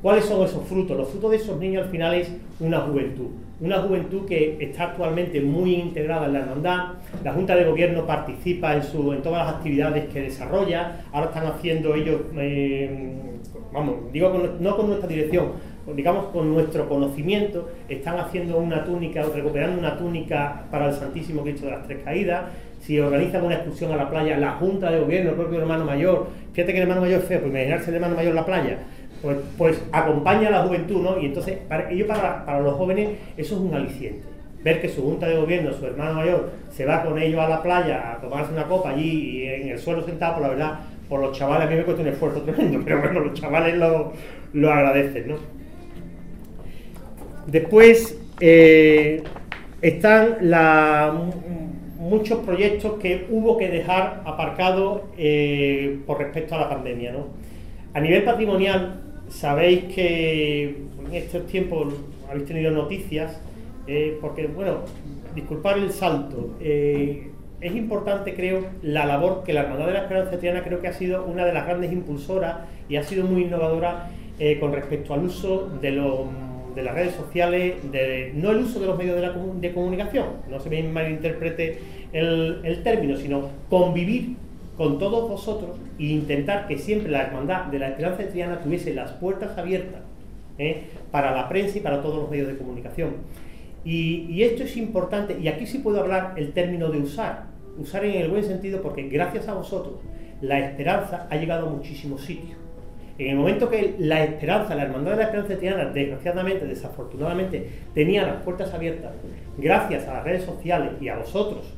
¿Cuáles 0.02 0.24
son 0.24 0.42
esos 0.44 0.66
frutos? 0.66 0.96
Los 0.96 1.10
frutos 1.10 1.30
de 1.30 1.36
esos 1.36 1.58
niños 1.58 1.84
al 1.84 1.90
final 1.90 2.14
es 2.14 2.32
una 2.58 2.80
juventud, 2.80 3.26
una 3.60 3.82
juventud 3.82 4.24
que 4.24 4.56
está 4.58 4.84
actualmente 4.84 5.42
muy 5.42 5.74
integrada 5.74 6.24
en 6.24 6.32
la 6.32 6.38
hermandad. 6.38 6.84
La 7.22 7.34
Junta 7.34 7.54
de 7.54 7.64
Gobierno 7.64 8.06
participa 8.06 8.74
en, 8.74 8.82
todas 9.22 9.46
las 9.46 9.56
actividades 9.56 10.08
que 10.08 10.22
desarrolla. 10.22 11.02
Ahora 11.12 11.26
están 11.26 11.46
haciendo 11.48 11.94
ellos, 11.94 12.22
eh, 12.38 13.12
vamos, 13.74 14.10
digo 14.10 14.32
no 14.58 14.76
con 14.76 14.86
nuestra 14.86 15.06
dirección, 15.06 15.48
digamos 15.94 16.26
con 16.26 16.50
nuestro 16.50 16.88
conocimiento, 16.88 17.68
están 17.86 18.18
haciendo 18.18 18.56
una 18.56 18.84
túnica, 18.84 19.22
recuperando 19.34 19.78
una 19.78 19.98
túnica 19.98 20.64
para 20.70 20.88
el 20.88 20.94
Santísimo 20.94 21.42
Cristo 21.42 21.66
de 21.66 21.72
las 21.72 21.86
Tres 21.86 21.98
Caídas 22.02 22.44
si 22.80 22.98
organizan 22.98 23.44
una 23.44 23.56
excursión 23.56 23.92
a 23.92 23.96
la 23.96 24.10
playa, 24.10 24.38
la 24.38 24.52
Junta 24.52 24.90
de 24.90 25.00
Gobierno, 25.00 25.30
el 25.30 25.36
propio 25.36 25.60
hermano 25.60 25.84
mayor, 25.84 26.28
fíjate 26.52 26.72
que 26.72 26.78
el 26.78 26.82
hermano 26.82 27.02
mayor 27.02 27.20
es 27.20 27.26
feo, 27.26 27.40
pues 27.40 27.50
imaginarse 27.50 27.90
el 27.90 27.96
hermano 27.96 28.16
mayor 28.16 28.30
en 28.30 28.36
la 28.36 28.46
playa, 28.46 28.78
pues, 29.22 29.36
pues 29.58 29.82
acompaña 29.92 30.48
a 30.48 30.50
la 30.50 30.62
juventud, 30.62 31.02
¿no? 31.02 31.20
Y 31.20 31.26
entonces, 31.26 31.58
para, 31.68 31.90
ello 31.90 32.06
para, 32.06 32.44
para 32.44 32.60
los 32.60 32.74
jóvenes, 32.74 33.10
eso 33.36 33.54
es 33.54 33.60
un 33.60 33.74
aliciente. 33.74 34.22
Ver 34.64 34.80
que 34.80 34.88
su 34.88 35.02
junta 35.02 35.26
de 35.26 35.36
gobierno, 35.36 35.72
su 35.72 35.86
hermano 35.86 36.14
mayor, 36.14 36.50
se 36.70 36.84
va 36.84 37.02
con 37.02 37.18
ellos 37.18 37.40
a 37.40 37.48
la 37.48 37.62
playa 37.62 38.12
a 38.12 38.20
tomarse 38.20 38.52
una 38.52 38.64
copa 38.64 38.90
allí 38.90 39.42
y 39.42 39.46
en 39.46 39.68
el 39.68 39.78
suelo 39.78 40.02
sentado, 40.02 40.34
por 40.34 40.42
la 40.42 40.48
verdad, 40.48 40.80
por 41.08 41.20
los 41.20 41.36
chavales 41.36 41.66
a 41.66 41.70
mí 41.70 41.76
me 41.76 41.84
cuesta 41.84 42.02
un 42.02 42.08
esfuerzo 42.08 42.42
tremendo, 42.42 42.80
pero 42.84 43.00
bueno, 43.00 43.20
los 43.20 43.34
chavales 43.34 43.76
lo, 43.76 44.12
lo 44.52 44.72
agradecen, 44.72 45.28
¿no? 45.28 45.36
Después 47.46 48.18
eh, 48.38 49.22
están 49.82 50.36
la, 50.42 51.12
muchos 52.10 52.40
proyectos 52.40 52.94
que 53.00 53.28
hubo 53.30 53.56
que 53.56 53.68
dejar 53.68 54.22
aparcados 54.26 55.02
eh, 55.16 56.00
por 56.06 56.18
respecto 56.18 56.56
a 56.56 56.58
la 56.58 56.68
pandemia. 56.68 57.12
¿no? 57.12 57.28
A 57.94 58.00
nivel 58.00 58.24
patrimonial, 58.24 59.00
sabéis 59.28 59.84
que 59.94 60.76
en 61.06 61.14
estos 61.14 61.46
tiempos 61.46 61.94
habéis 62.28 62.46
tenido 62.46 62.72
noticias, 62.72 63.40
eh, 63.86 64.18
porque, 64.20 64.48
bueno, 64.48 64.80
disculpar 65.34 65.78
el 65.78 65.90
salto. 65.92 66.56
es 66.60 67.76
importante, 67.76 68.34
creo, 68.34 68.64
la 68.82 69.06
labor 69.06 69.44
que 69.44 69.52
la 69.52 69.62
Hermandad 69.62 69.86
de 69.86 69.92
la 69.92 70.02
Esperanza 70.02 70.38
Triana 70.38 70.64
creo 70.64 70.80
que 70.80 70.88
ha 70.88 70.92
sido 70.92 71.24
una 71.24 71.44
de 71.44 71.52
las 71.52 71.66
grandes 71.66 71.92
impulsoras 71.92 72.56
y 72.88 72.96
ha 72.96 73.02
sido 73.04 73.24
muy 73.24 73.42
innovadora 73.42 74.10
con 74.58 74.72
respecto 74.72 75.12
al 75.12 75.24
uso 75.24 75.68
de 75.80 75.90
los 75.90 76.20
de 76.74 76.82
las 76.82 76.94
redes 76.94 77.14
sociales, 77.14 77.76
no 78.34 78.50
el 78.50 78.58
uso 78.58 78.80
de 78.80 78.86
los 78.86 78.98
medios 78.98 79.20
de, 79.60 79.72
comunicación, 79.72 80.26
no 80.50 80.60
se 80.60 80.70
me 80.70 80.82
malinterprete 80.82 81.78
el, 82.12 82.80
término, 82.82 83.16
sino 83.16 83.48
convivir 83.68 84.36
con 84.76 84.98
todos 84.98 85.28
vosotros 85.28 85.76
e 85.98 86.04
intentar 86.04 86.66
que 86.66 86.78
siempre 86.78 87.10
la 87.10 87.22
hermandad 87.22 87.66
de 87.66 87.78
la 87.78 87.88
Esperanza 87.88 88.22
de 88.22 88.28
Triana 88.28 88.60
tuviese 88.60 88.94
las 88.94 89.12
puertas 89.12 89.56
abiertas 89.58 90.00
¿eh? 90.58 90.84
para 91.10 91.32
la 91.32 91.48
prensa 91.48 91.78
y 91.78 91.80
para 91.80 92.02
todos 92.02 92.16
los 92.16 92.30
medios 92.30 92.48
de 92.48 92.56
comunicación. 92.56 93.10
Y, 93.84 94.42
esto 94.42 94.64
es 94.64 94.76
importante, 94.76 95.38
y 95.40 95.48
aquí 95.48 95.66
sí 95.66 95.78
puedo 95.78 96.00
hablar 96.00 96.34
el 96.36 96.52
término 96.52 96.90
de 96.90 96.98
usar, 96.98 97.44
usar 97.78 98.04
en 98.04 98.20
el 98.20 98.28
buen 98.28 98.44
sentido 98.44 98.82
porque 98.82 99.08
gracias 99.08 99.48
a 99.48 99.54
vosotros 99.54 99.94
la 100.42 100.58
esperanza 100.58 101.26
ha 101.30 101.36
llegado 101.36 101.68
a 101.68 101.70
muchísimos 101.70 102.22
sitios. 102.22 102.58
En 103.20 103.32
el 103.32 103.36
momento 103.36 103.68
que 103.68 103.96
la 103.98 104.24
esperanza, 104.24 104.74
la 104.74 104.84
hermandad 104.84 105.10
de 105.10 105.16
la 105.18 105.22
esperanza 105.24 105.54
tiana, 105.58 105.84
desgraciadamente, 105.84 106.64
desafortunadamente, 106.64 107.68
tenía 107.92 108.26
las 108.26 108.42
puertas 108.42 108.72
abiertas, 108.72 109.12
gracias 109.58 110.08
a 110.08 110.14
las 110.14 110.24
redes 110.24 110.44
sociales 110.44 110.92
y 111.02 111.08
a 111.08 111.18
vosotros, 111.18 111.70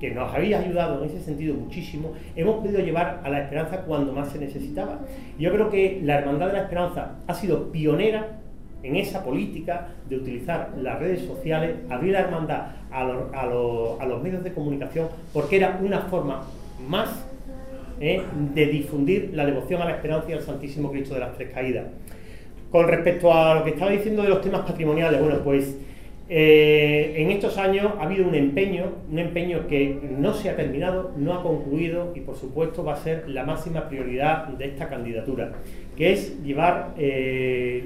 que 0.00 0.10
nos 0.10 0.34
habéis 0.34 0.56
ayudado 0.56 1.00
en 1.00 1.08
ese 1.08 1.20
sentido 1.20 1.54
muchísimo, 1.54 2.14
hemos 2.34 2.56
podido 2.56 2.80
llevar 2.80 3.20
a 3.22 3.30
la 3.30 3.42
esperanza 3.42 3.82
cuando 3.82 4.12
más 4.12 4.32
se 4.32 4.40
necesitaba. 4.40 4.98
Yo 5.38 5.52
creo 5.52 5.70
que 5.70 6.00
la 6.02 6.18
Hermandad 6.18 6.48
de 6.48 6.52
la 6.54 6.62
Esperanza 6.62 7.12
ha 7.28 7.34
sido 7.34 7.70
pionera 7.70 8.40
en 8.82 8.96
esa 8.96 9.22
política 9.22 9.90
de 10.08 10.16
utilizar 10.16 10.72
las 10.80 10.98
redes 10.98 11.20
sociales, 11.20 11.76
abrir 11.90 12.14
la 12.14 12.20
hermandad 12.22 12.72
a, 12.90 13.02
a 13.02 14.06
los 14.06 14.22
medios 14.22 14.42
de 14.42 14.52
comunicación, 14.52 15.06
porque 15.32 15.58
era 15.58 15.78
una 15.80 16.00
forma 16.02 16.42
más 16.88 17.27
de 17.98 18.66
difundir 18.66 19.30
la 19.34 19.44
devoción 19.44 19.82
a 19.82 19.84
la 19.84 19.92
esperanza 19.92 20.30
y 20.30 20.32
al 20.34 20.42
Santísimo 20.42 20.90
Cristo 20.90 21.14
de 21.14 21.20
las 21.20 21.36
Tres 21.36 21.50
Caídas. 21.52 21.86
Con 22.70 22.86
respecto 22.86 23.32
a 23.32 23.54
lo 23.54 23.64
que 23.64 23.70
estaba 23.70 23.90
diciendo 23.90 24.22
de 24.22 24.28
los 24.28 24.40
temas 24.40 24.60
patrimoniales, 24.60 25.20
bueno, 25.20 25.40
pues 25.42 25.76
eh, 26.30 27.14
en 27.16 27.30
estos 27.30 27.56
años 27.56 27.86
ha 27.98 28.02
habido 28.02 28.28
un 28.28 28.34
empeño, 28.34 28.92
un 29.10 29.18
empeño 29.18 29.66
que 29.66 29.98
no 30.18 30.34
se 30.34 30.50
ha 30.50 30.56
terminado, 30.56 31.12
no 31.16 31.32
ha 31.32 31.42
concluido 31.42 32.12
y 32.14 32.20
por 32.20 32.36
supuesto 32.36 32.84
va 32.84 32.92
a 32.92 32.96
ser 32.96 33.28
la 33.30 33.44
máxima 33.44 33.88
prioridad 33.88 34.48
de 34.48 34.66
esta 34.66 34.90
candidatura, 34.90 35.52
que 35.96 36.12
es 36.12 36.42
llevar 36.44 36.92
eh, 36.98 37.82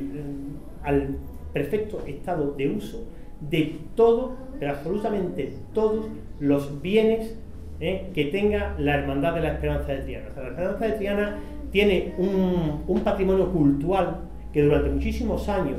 al 0.82 1.18
perfecto 1.52 2.02
estado 2.06 2.52
de 2.52 2.68
uso 2.68 3.06
de 3.40 3.76
todo, 3.94 4.36
pero 4.58 4.72
absolutamente 4.72 5.52
todos 5.72 6.06
los 6.40 6.82
bienes 6.82 7.36
¿eh? 7.82 8.06
que 8.14 8.26
tenga 8.26 8.74
la 8.78 8.94
Hermandad 8.94 9.34
de 9.34 9.40
la 9.40 9.48
Esperanza 9.54 9.92
de 9.92 9.98
Triana. 9.98 10.26
la 10.36 10.48
Esperanza 10.48 10.86
de 10.86 10.92
Triana 10.92 11.38
tiene 11.72 12.14
un, 12.16 13.00
patrimonio 13.04 13.50
cultural 13.50 14.20
que 14.52 14.62
durante 14.62 14.88
muchísimos 14.88 15.48
años 15.48 15.78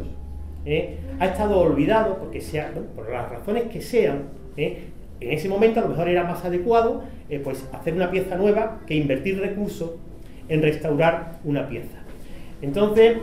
¿eh? 0.66 0.98
ha 1.20 1.28
estado 1.28 1.60
olvidado, 1.60 2.18
porque 2.18 2.42
sea, 2.42 2.72
por 2.96 3.10
las 3.10 3.30
razones 3.30 3.64
que 3.72 3.82
sean, 3.82 4.24
¿eh? 4.58 4.90
en 5.22 5.32
ese 5.32 5.48
momento 5.48 5.80
a 5.80 5.84
lo 5.84 5.90
mejor 5.90 6.10
era 6.10 6.26
más 6.26 6.44
adecuado 6.44 7.04
pues 7.44 7.68
hacer 7.72 7.94
una 7.94 8.12
pieza 8.12 8.36
nueva 8.36 8.82
que 8.86 8.94
invertir 8.94 9.40
recursos 9.40 9.92
en 10.50 10.62
restaurar 10.62 11.40
una 11.46 11.68
pieza. 11.68 11.98
Entonces, 12.62 13.18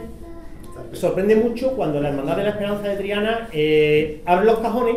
sorprende 0.93 1.37
mucho 1.37 1.77
cuando 1.77 2.01
la 2.01 2.09
Hermandad 2.09 2.39
de 2.39 2.43
la 2.45 2.51
Esperanza 2.51 2.89
de 2.89 2.97
Triana 2.97 3.49
abre 4.25 4.47
los 4.47 4.59
cajones 4.61 4.97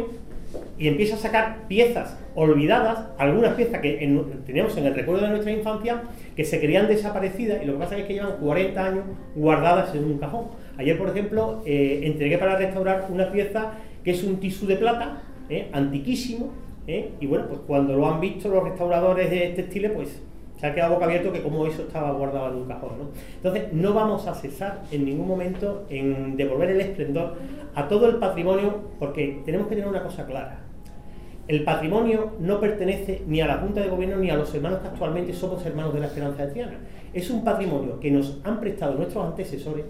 y 0.80 0.88
empieza 0.88 1.16
a 1.16 1.20
sacar 1.20 1.68
piezas 1.68 2.18
olvidadas, 2.36 3.08
algunas 3.18 3.54
piezas 3.54 3.80
que 3.82 3.98
teníamos 4.46 4.75
en 4.78 4.86
el 4.86 4.96
recuerdo 4.96 5.24
de 5.24 5.30
nuestra 5.30 5.52
infancia, 5.52 6.04
que 6.36 6.44
se 6.44 6.60
creían 6.60 6.88
desaparecidas 6.88 7.62
y 7.62 7.66
lo 7.66 7.74
que 7.74 7.80
pasa 7.80 7.98
es 7.98 8.06
que 8.06 8.13
llevan 8.13 8.38
40 8.38 8.86
años 8.86 9.04
guardadas 9.36 9.94
en 9.96 10.06
un 10.06 10.18
cajón. 10.18 10.48
Ayer, 10.78 10.98
por 10.98 11.10
ejemplo, 11.10 11.62
eh, 11.66 12.02
entregué 12.04 12.38
para 12.38 12.58
restaurar 12.58 13.08
una 13.10 13.32
pieza 13.32 13.74
que 14.04 14.12
es 14.12 14.24
un 14.24 14.38
tisú 14.38 14.66
de 14.66 14.75
plata, 14.75 15.22
eh, 15.50 15.70
antiquísimo, 15.72 16.52
eh, 16.88 17.12
y 17.20 17.28
bueno, 17.28 17.46
pues 17.48 17.62
cuando 17.68 17.96
lo 17.96 18.12
han 18.12 18.20
visto 18.20 18.50
los 18.50 18.63
restauradores 18.63 19.30
de 19.30 19.54
textiles, 19.56 19.92
pues 19.92 20.22
se 20.60 20.68
ha 20.68 20.74
quedado 20.74 20.96
boca 20.96 21.06
abierto 21.06 21.32
que 21.32 21.42
como 21.42 21.66
eso 21.68 21.84
estaba 21.84 22.12
guardado 22.12 22.50
en 22.50 22.56
un 22.56 22.68
cajón. 22.68 22.92
Entonces, 23.36 23.72
no 23.74 23.94
vamos 23.94 24.28
a 24.28 24.34
cesar 24.34 24.82
en 24.92 25.06
ningún 25.06 25.28
momento 25.28 25.86
en 25.90 26.36
devolver 26.36 26.72
el 26.72 26.82
esplendor 26.82 27.36
a 27.75 27.88
todo 27.88 28.10
el 28.10 28.16
patrimonio, 28.16 28.82
porque 29.00 29.42
tenemos 29.46 29.68
que 29.68 29.75
tener 29.75 29.90
una 29.90 30.04
cosa 30.04 30.25
clara 30.25 30.62
el 31.47 31.63
patrimonio 31.63 32.33
no 32.39 32.59
pertenece 32.59 33.21
ni 33.27 33.41
a 33.41 33.47
la 33.47 33.57
Junta 33.57 33.81
de 33.81 33.89
Gobierno 33.89 34.17
ni 34.17 34.29
a 34.29 34.35
los 34.35 34.53
hermanos 34.55 34.79
que 34.79 34.88
actualmente 34.88 35.33
somos 35.33 35.65
hermanos 35.65 35.93
de 35.93 36.00
la 36.00 36.07
Esperanza 36.07 36.50
Triana. 36.50 36.77
Es 37.13 37.29
un 37.29 37.43
patrimonio 37.43 38.00
que 38.00 38.12
nos 38.12 38.39
han 38.43 38.59
prestado 38.59 38.95
nuestros 38.95 39.25
antecesores 39.25 39.85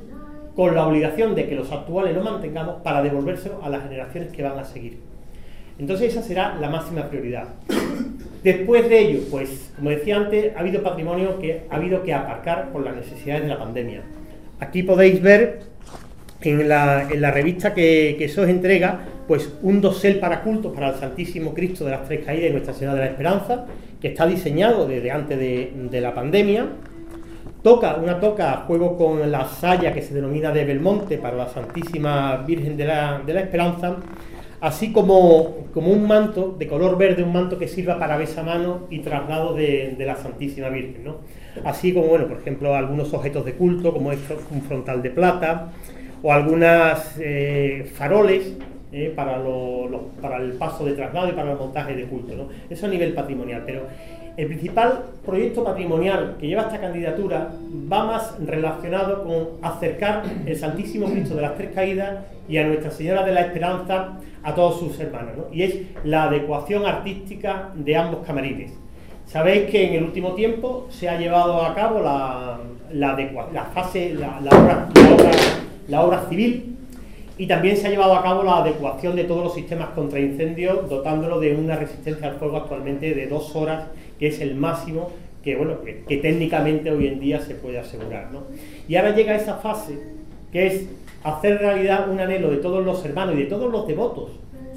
con 0.55 0.73
la 0.75 0.87
obligación 0.87 1.35
de 1.35 1.47
que 1.47 1.55
los 1.55 1.71
actuales 1.71 2.15
lo 2.15 2.23
mantengamos 2.23 2.81
para 2.81 3.03
devolvérselo 3.03 3.63
a 3.63 3.69
las 3.69 3.83
generaciones 3.83 4.31
que 4.31 4.43
van 4.43 4.57
a 4.57 4.63
seguir. 4.63 4.99
Entonces 5.77 6.13
esa 6.13 6.23
será 6.23 6.55
la 6.59 6.69
máxima 6.69 7.07
prioridad. 7.07 7.47
Después 8.43 8.89
de 8.89 8.99
ello, 8.99 9.19
pues 9.31 9.71
como 9.75 9.89
decía 9.89 10.17
antes, 10.17 10.55
ha 10.55 10.59
habido 10.59 10.83
patrimonio 10.83 11.39
que 11.39 11.65
ha 11.69 11.75
habido 11.75 12.03
que 12.03 12.13
aparcar 12.13 12.71
por 12.71 12.83
las 12.83 12.95
necesidades 12.95 13.43
de 13.43 13.49
la 13.49 13.59
pandemia. 13.59 14.01
Aquí 14.59 14.83
podéis 14.83 15.21
ver 15.21 15.61
en 16.51 16.69
la, 16.69 17.07
en 17.09 17.21
la 17.21 17.31
revista 17.31 17.73
que, 17.73 18.15
que, 18.17 18.27
se 18.27 18.41
os 18.41 18.49
entrega, 18.49 18.99
pues 19.27 19.53
un 19.61 19.81
dosel 19.81 20.19
para 20.19 20.41
cultos 20.41 20.73
para 20.73 20.89
el 20.89 20.95
Santísimo 20.95 21.53
Cristo 21.53 21.85
de 21.85 21.91
las 21.91 22.05
Tres 22.05 22.25
Caídas 22.25 22.49
y 22.49 22.51
Nuestra 22.51 22.73
Señora 22.73 22.95
de 22.95 23.01
la 23.01 23.11
Esperanza, 23.11 23.65
que 24.01 24.09
está 24.09 24.25
diseñado 24.27 24.85
desde 24.85 25.11
antes 25.11 25.39
de, 25.39 26.01
la 26.01 26.13
pandemia. 26.13 26.67
Toca, 27.61 27.95
una 27.95 28.19
toca 28.19 28.51
a 28.51 28.57
juego 28.65 28.97
con 28.97 29.31
la 29.31 29.45
saya 29.45 29.93
que 29.93 30.01
se 30.01 30.13
denomina 30.13 30.51
de 30.51 30.65
Belmonte 30.65 31.17
para 31.17 31.37
la 31.37 31.47
Santísima 31.47 32.43
Virgen 32.45 32.75
de 32.75 32.85
la, 32.85 33.21
de 33.25 33.33
la 33.33 33.39
Esperanza, 33.39 33.95
así 34.59 34.91
como, 34.91 35.67
como, 35.73 35.91
un 35.91 36.05
manto 36.05 36.53
de 36.59 36.67
color 36.67 36.97
verde, 36.97 37.23
un 37.23 37.31
manto 37.31 37.57
que 37.57 37.69
sirva 37.69 37.97
para 37.97 38.17
besamano 38.17 38.87
y 38.89 38.99
traslado 38.99 39.53
de, 39.53 39.95
de 39.97 40.05
la 40.05 40.17
Santísima 40.17 40.67
Virgen. 40.67 41.05
¿no? 41.05 41.15
Así 41.63 41.93
como, 41.93 42.07
bueno, 42.07 42.27
por 42.27 42.39
ejemplo, 42.39 42.75
algunos 42.75 43.13
objetos 43.13 43.45
de 43.45 43.53
culto, 43.53 43.93
como 43.93 44.09
un 44.09 44.61
frontal 44.63 45.01
de 45.01 45.11
plata, 45.11 45.71
o 46.23 46.31
algunas 46.31 47.15
eh, 47.19 47.91
faroles 47.95 48.53
eh, 48.93 49.11
para, 49.15 49.35
el 50.37 50.53
paso 50.53 50.85
de 50.85 50.93
traslado 50.93 51.27
y 51.27 51.33
para 51.33 51.51
el 51.51 51.57
montaje 51.57 51.95
de 51.95 52.05
culto. 52.05 52.33
¿no? 52.35 52.47
Eso 52.69 52.85
a 52.85 52.89
nivel 52.89 53.13
patrimonial, 53.13 53.63
pero 53.65 53.87
el 54.37 54.47
principal 54.47 55.03
proyecto 55.23 55.63
patrimonial 55.63 56.37
que 56.39 56.47
lleva 56.47 56.63
esta 56.63 56.79
candidatura 56.79 57.49
va 57.91 58.05
más 58.05 58.35
relacionado 58.43 59.23
con 59.23 59.47
acercar 59.61 60.23
el 60.45 60.55
Santísimo 60.55 61.07
Cristo 61.07 61.35
de 61.35 61.41
las 61.41 61.55
Tres 61.55 61.71
Caídas 61.75 62.19
y 62.47 62.57
a 62.57 62.65
Nuestra 62.65 62.89
Señora 62.89 63.23
de 63.23 63.33
la 63.33 63.41
Esperanza 63.41 64.19
a 64.43 64.55
todos 64.55 64.79
sus 64.79 64.99
hermanos, 64.99 65.37
¿no? 65.37 65.53
y 65.53 65.63
es 65.63 65.75
la 66.03 66.23
adecuación 66.23 66.85
artística 66.85 67.69
de 67.75 67.95
ambos 67.95 68.25
camarines. 68.25 68.71
Sabéis 69.25 69.69
que 69.69 69.87
en 69.87 69.93
el 69.95 70.03
último 70.03 70.33
tiempo 70.33 70.87
se 70.89 71.09
ha 71.09 71.17
llevado 71.17 71.61
a 71.63 71.73
cabo 71.73 72.01
la, 72.01 72.59
la, 72.91 73.17
la 73.53 73.63
fase, 73.65 74.13
la, 74.13 74.39
la 74.41 74.49
obra 74.51 74.87
la 75.87 76.01
obra 76.01 76.27
civil 76.29 76.77
y 77.37 77.47
también 77.47 77.77
se 77.77 77.87
ha 77.87 77.89
llevado 77.89 78.13
a 78.13 78.21
cabo 78.21 78.43
la 78.43 78.57
adecuación 78.57 79.15
de 79.15 79.23
todos 79.23 79.43
los 79.43 79.55
sistemas 79.55 79.89
contra 79.89 80.19
incendios, 80.19 80.87
dotándolo 80.87 81.39
de 81.39 81.55
una 81.55 81.75
resistencia 81.75 82.27
al 82.27 82.35
fuego 82.35 82.57
actualmente 82.57 83.13
de 83.13 83.27
dos 83.27 83.55
horas, 83.55 83.87
que 84.19 84.27
es 84.27 84.39
el 84.39 84.55
máximo 84.55 85.11
que, 85.43 85.55
bueno, 85.55 85.81
que, 85.81 86.17
técnicamente 86.17 86.89
hoy 86.91 87.07
en 87.07 87.19
día 87.19 87.39
se 87.41 87.55
puede 87.55 87.79
asegurar. 87.79 88.29
Y 88.87 88.95
ahora 88.95 89.15
llega 89.15 89.35
esa 89.35 89.55
fase, 89.55 89.97
que 90.51 90.67
es 90.67 90.89
hacer 91.23 91.57
realidad 91.57 92.09
un 92.09 92.19
anhelo 92.19 92.51
de 92.51 92.57
todos 92.57 92.85
los 92.85 93.03
hermanos 93.03 93.35
y 93.35 93.39
de 93.39 93.45
todos 93.45 93.71
los 93.71 93.87
devotos 93.87 94.31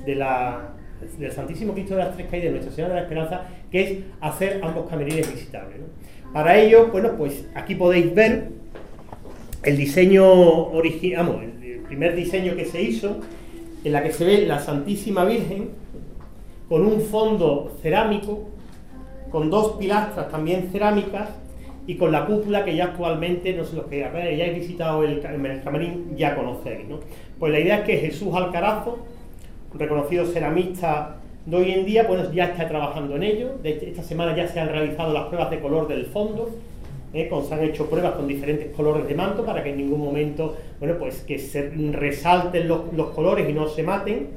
de 0.04 0.16
la, 0.16 0.70
del 1.18 1.32
Santísimo 1.32 1.74
Cristo 1.74 1.94
de 1.94 2.04
las 2.04 2.16
Tres 2.16 2.28
Caídas 2.28 2.46
de 2.46 2.50
Nuestra 2.52 2.74
Señora 2.74 2.94
de 2.94 3.00
la 3.00 3.06
Esperanza, 3.06 3.42
que 3.70 3.82
es 3.82 3.98
hacer 4.20 4.60
ambos 4.62 4.88
camerines 4.88 5.32
visitables. 5.32 5.76
Para 6.32 6.58
ello, 6.58 6.88
bueno, 6.88 7.12
pues 7.16 7.46
aquí 7.54 7.74
podéis 7.74 8.14
ver 8.14 8.48
el 9.62 9.76
diseño 9.76 10.24
original, 10.70 11.52
el 11.62 11.80
primer 11.80 12.14
diseño 12.14 12.56
que 12.56 12.64
se 12.64 12.82
hizo, 12.82 13.18
en 13.84 13.92
la 13.92 14.02
que 14.02 14.12
se 14.12 14.24
ve 14.24 14.46
la 14.46 14.58
Santísima 14.58 15.24
Virgen 15.24 15.70
con 16.68 16.84
un 16.84 17.00
fondo 17.00 17.76
cerámico, 17.82 18.48
con 19.30 19.50
dos 19.50 19.76
pilastras 19.78 20.30
también 20.30 20.70
cerámicas 20.72 21.30
y 21.86 21.96
con 21.96 22.10
la 22.10 22.26
cúpula 22.26 22.64
que 22.64 22.74
ya 22.74 22.86
actualmente, 22.86 23.52
no 23.52 23.64
sé 23.64 23.76
los 23.76 23.86
que 23.86 24.00
ya 24.00 24.08
habéis 24.08 24.54
visitado 24.54 25.04
el, 25.04 25.24
el 25.24 25.62
camarín, 25.62 26.16
ya 26.16 26.34
conocéis. 26.34 26.88
¿no? 26.88 26.98
Pues 27.38 27.52
la 27.52 27.60
idea 27.60 27.78
es 27.78 27.84
que 27.84 27.98
Jesús 27.98 28.34
Alcarazo, 28.34 28.98
reconocido 29.74 30.26
ceramista 30.26 31.16
de 31.44 31.56
hoy 31.56 31.70
en 31.70 31.86
día, 31.86 32.04
bueno, 32.04 32.32
ya 32.32 32.46
está 32.46 32.66
trabajando 32.66 33.14
en 33.16 33.22
ello. 33.22 33.58
De 33.62 33.70
esta 33.70 34.02
semana 34.02 34.34
ya 34.36 34.48
se 34.48 34.58
han 34.58 34.68
realizado 34.68 35.12
las 35.12 35.26
pruebas 35.26 35.50
de 35.50 35.60
color 35.60 35.86
del 35.86 36.06
fondo. 36.06 36.50
¿Eh? 37.16 37.30
se 37.48 37.54
han 37.54 37.64
hecho 37.64 37.88
pruebas 37.88 38.12
con 38.12 38.28
diferentes 38.28 38.74
colores 38.74 39.08
de 39.08 39.14
manto 39.14 39.44
para 39.44 39.62
que 39.62 39.70
en 39.70 39.78
ningún 39.78 40.00
momento, 40.00 40.56
bueno, 40.78 40.96
pues 40.98 41.20
que 41.22 41.38
se 41.38 41.70
resalten 41.92 42.68
los, 42.68 42.92
los 42.92 43.08
colores 43.10 43.48
y 43.48 43.52
no 43.52 43.68
se 43.68 43.82
maten. 43.82 44.28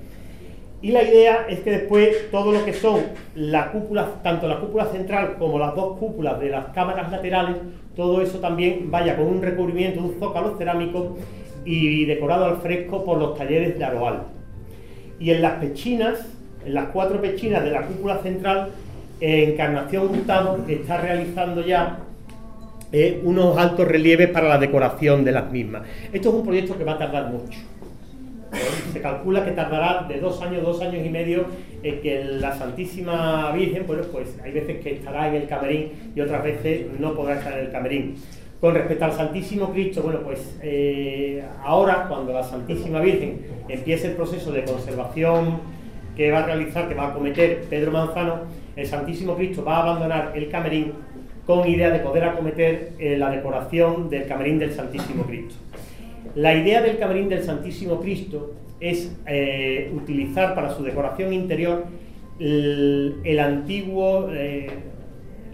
Y 0.82 0.92
la 0.92 1.04
idea 1.04 1.46
es 1.50 1.60
que 1.60 1.72
después 1.72 2.32
todo 2.32 2.54
lo 2.54 2.64
que 2.64 2.72
son 2.72 3.02
la 3.36 3.72
cúpula, 3.72 4.22
tanto 4.24 4.48
la 4.48 4.62
cúpula 4.62 4.86
central 4.86 5.36
como 5.38 5.60
las 5.60 5.76
dos 5.76 5.98
cúpulas 5.98 6.40
de 6.40 6.50
las 6.50 6.68
cámaras 6.68 7.12
laterales, 7.12 7.58
todo 7.98 8.22
eso 8.22 8.40
también 8.40 8.90
vaya 8.90 9.18
con 9.18 9.26
un 9.26 9.42
recubrimiento, 9.42 10.00
un 10.00 10.18
zócalo 10.20 10.58
cerámico 10.58 11.18
y 11.66 12.06
decorado 12.06 12.46
al 12.46 12.58
fresco 12.58 13.04
por 13.04 13.18
los 13.18 13.38
talleres 13.38 13.78
de 13.78 13.84
Aroal. 13.84 14.24
Y 15.20 15.32
en 15.32 15.42
las 15.42 15.54
pechinas, 15.56 16.26
en 16.66 16.74
las 16.74 16.86
cuatro 16.92 17.20
pechinas 17.20 17.62
de 17.62 17.72
la 17.72 17.82
cúpula 17.86 18.20
central, 18.20 18.70
Encarnación 19.20 20.08
Hurtado 20.08 20.64
está 20.70 20.96
realizando 21.02 21.62
ya 21.66 22.00
eh, 22.91 23.22
unos 23.24 23.58
altos 23.58 23.88
relieves 23.88 24.29
para 24.29 24.48
la 24.48 24.58
decoración 24.58 25.24
de 25.24 25.31
las 25.31 25.51
mismas. 25.51 25.84
Esto 26.12 26.29
es 26.29 26.36
un 26.36 26.46
proyecto 26.46 26.77
que 26.77 26.84
va 26.84 26.93
a 26.93 26.98
tardar 26.98 27.31
mucho 27.31 27.60
se 28.91 29.01
calcula 29.01 29.46
que 29.46 29.51
tardará 29.51 30.05
de 30.08 30.19
dos 30.19 30.41
años, 30.41 30.63
dos 30.63 30.81
años 30.81 31.05
y 31.05 31.10
medio 31.10 31.46
en 31.84 32.01
que 32.01 32.24
la 32.24 32.55
Santísima 32.55 33.51
Virgen, 33.51 33.86
bueno, 33.86 34.03
pues 34.12 34.38
hay 34.43 34.51
veces 34.51 34.81
que 34.81 34.93
estará 34.93 35.27
en 35.27 35.36
el 35.36 35.48
camerín 35.48 35.91
y 36.15 36.22
otras 36.22 36.43
veces 36.43 36.88
no 37.00 37.13
podrá 37.13 37.36
estar 37.38 37.53
en 37.53 37.65
el 37.65 37.72
camerín. 37.72 38.15
Con 38.60 38.74
respecto 38.74 39.05
al 39.05 39.13
Santísimo 39.13 39.72
Cristo, 39.72 40.01
bueno, 40.01 40.19
pues 40.22 40.58
eh, 40.62 41.43
ahora 41.63 42.08
cuando 42.10 42.34
la 42.34 42.43
Santísima 42.43 43.00
Virgen 43.00 43.39
empiece 43.69 44.08
el 44.08 44.13
proceso 44.13 44.51
de 44.51 44.65
conservación 44.65 45.60
que 46.17 46.31
va 46.31 46.39
a 46.39 46.46
realizar, 46.46 46.89
que 46.89 46.96
va 46.96 47.05
a 47.05 47.08
acometer 47.12 47.62
Pedro 47.69 47.91
Manzano, 47.91 48.39
el 48.75 48.86
Santísimo 48.86 49.36
Cristo 49.36 49.63
va 49.63 49.77
a 49.77 49.84
abandonar 49.84 50.34
el 50.36 50.50
camerín 50.50 50.91
con 51.50 51.68
idea 51.68 51.89
de 51.89 51.98
poder 51.98 52.25
acometer 52.25 52.91
eh, 53.00 53.18
la 53.18 53.32
decoración 53.32 54.08
del 54.08 54.27
camerín 54.27 54.60
del 54.60 54.72
Santísimo 54.72 55.24
Cristo. 55.24 55.56
La 56.36 56.53
idea 56.53 56.79
del 56.79 57.00
camarín 57.00 57.27
del 57.27 57.41
Santísimo 57.41 58.00
Cristo 58.01 58.53
es 58.79 59.18
eh, 59.25 59.91
utilizar 59.96 60.53
para 60.53 60.70
su 60.75 60.84
decoración 60.84 61.34
interior 61.34 61.86
el, 62.39 63.39
antiguo, 63.39 64.29
eh, 64.32 64.68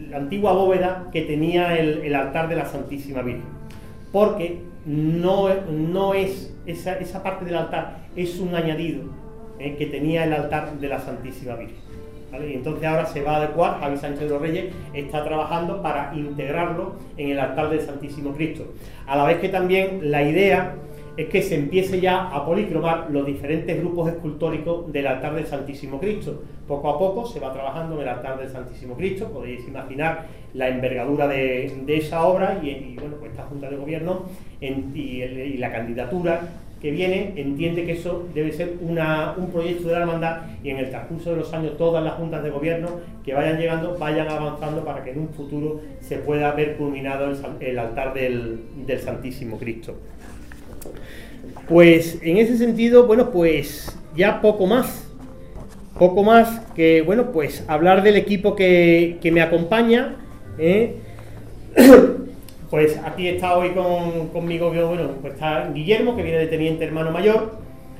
la 0.09 0.17
antigua 0.17 0.51
bóveda 0.51 1.07
que 1.13 1.21
tenía 1.21 1.77
el, 1.77 2.13
altar 2.13 2.49
de 2.49 2.57
la 2.57 2.65
Santísima 2.65 3.21
Virgen. 3.21 3.45
Porque 4.11 4.57
no, 4.85 5.47
no 5.71 6.13
es 6.13 6.53
esa, 6.65 7.23
parte 7.23 7.45
del 7.45 7.55
altar, 7.55 7.99
es 8.17 8.37
un 8.39 8.53
añadido 8.53 9.03
que 9.57 9.85
tenía 9.85 10.25
el 10.25 10.33
altar 10.33 10.77
de 10.77 10.89
la 10.89 10.99
Santísima 10.99 11.55
Virgen. 11.55 11.77
Y 12.33 12.53
entonces 12.53 12.85
ahora 12.85 13.05
se 13.05 13.21
va 13.21 13.35
a 13.35 13.37
adecuar, 13.37 13.79
Javi 13.79 13.97
Sánchez 13.97 14.21
de 14.21 14.29
los 14.29 14.41
Reyes 14.41 14.73
está 14.93 15.23
trabajando 15.23 15.81
para 15.81 16.13
integrarlo 16.15 16.95
en 17.17 17.31
el 17.31 17.39
altar 17.39 17.69
del 17.69 17.81
Santísimo 17.81 18.33
Cristo. 18.33 18.65
A 19.07 19.15
la 19.15 19.25
vez 19.25 19.39
que 19.39 19.49
también 19.49 20.11
la 20.11 20.23
idea 20.23 20.75
es 21.17 21.27
que 21.27 21.41
se 21.41 21.55
empiece 21.55 22.01
ya 22.01 22.27
a 22.27 22.45
policromar 22.45 23.07
los 23.09 23.25
diferentes 23.25 23.79
grupos 23.79 24.09
escultóricos 24.09 24.91
del 24.91 25.07
altar 25.07 25.35
del 25.35 25.45
Santísimo 25.45 25.99
Cristo. 25.99 26.43
Poco 26.67 26.89
a 26.89 26.99
poco 26.99 27.25
se 27.25 27.39
va 27.39 27.53
trabajando 27.53 27.95
en 27.95 28.01
el 28.01 28.09
altar 28.09 28.37
del 28.37 28.49
Santísimo 28.49 28.95
Cristo, 28.95 29.29
podéis 29.31 29.65
imaginar 29.67 30.25
la 30.53 30.67
envergadura 30.67 31.27
de, 31.27 31.83
esa 31.87 32.25
obra 32.25 32.59
y, 32.61 32.95
bueno, 32.95 33.15
pues 33.17 33.31
esta 33.31 33.43
Junta 33.43 33.69
de 33.69 33.77
Gobierno 33.77 34.23
y 34.59 35.57
la 35.57 35.71
candidatura 35.71 36.41
que 36.85 36.91
viene 36.91 37.33
entiende 37.35 37.83
que 37.83 37.93
eso 37.93 38.27
debe 38.35 38.53
ser 38.53 38.75
un 38.79 39.49
proyecto 39.51 39.87
de 39.87 39.93
la 39.93 40.01
hermandad 40.01 40.41
y 40.63 40.69
en 40.69 40.77
el 40.77 40.91
transcurso 40.91 41.31
de 41.31 41.37
los 41.37 41.51
años 41.51 41.79
todas 41.79 42.03
las 42.03 42.13
juntas 42.13 42.43
de 42.43 42.51
gobierno 42.51 42.99
que 43.25 43.33
vayan 43.33 43.57
llegando 43.57 43.97
vayan 43.97 44.27
avanzando 44.27 44.85
para 44.85 45.03
que 45.03 45.09
en 45.09 45.21
un 45.21 45.29
futuro 45.29 45.81
se 45.99 46.17
pueda 46.19 46.51
ver 46.51 46.75
culminado 46.77 47.33
el, 47.59 47.79
altar 47.79 48.13
del, 48.13 48.59
Santísimo 49.03 49.57
Cristo. 49.57 49.95
Pues 51.67 52.19
en 52.21 52.37
ese 52.37 52.55
sentido, 52.55 53.07
bueno, 53.07 53.31
pues 53.31 53.97
ya 54.15 54.39
poco 54.39 54.67
más. 54.67 55.09
Poco 55.97 56.23
más 56.23 56.59
que, 56.75 57.01
bueno, 57.01 57.31
pues 57.31 57.65
hablar 57.67 58.03
del 58.03 58.15
equipo 58.15 58.55
que, 58.55 59.17
me 59.33 59.41
acompaña. 59.41 60.17
¿eh? 60.59 60.97
Pues 62.75 62.99
aquí 63.05 63.29
está 63.29 63.57
hoy 63.57 63.69
conmigo, 64.33 64.69
bueno, 64.69 65.11
pues 65.21 65.35
está 65.35 65.71
Guillermo, 65.73 66.13
que 66.13 66.23
viene 66.23 66.39
de 66.39 66.47
teniente 66.47 66.83
hermano 66.83 67.09
mayor, 67.09 67.53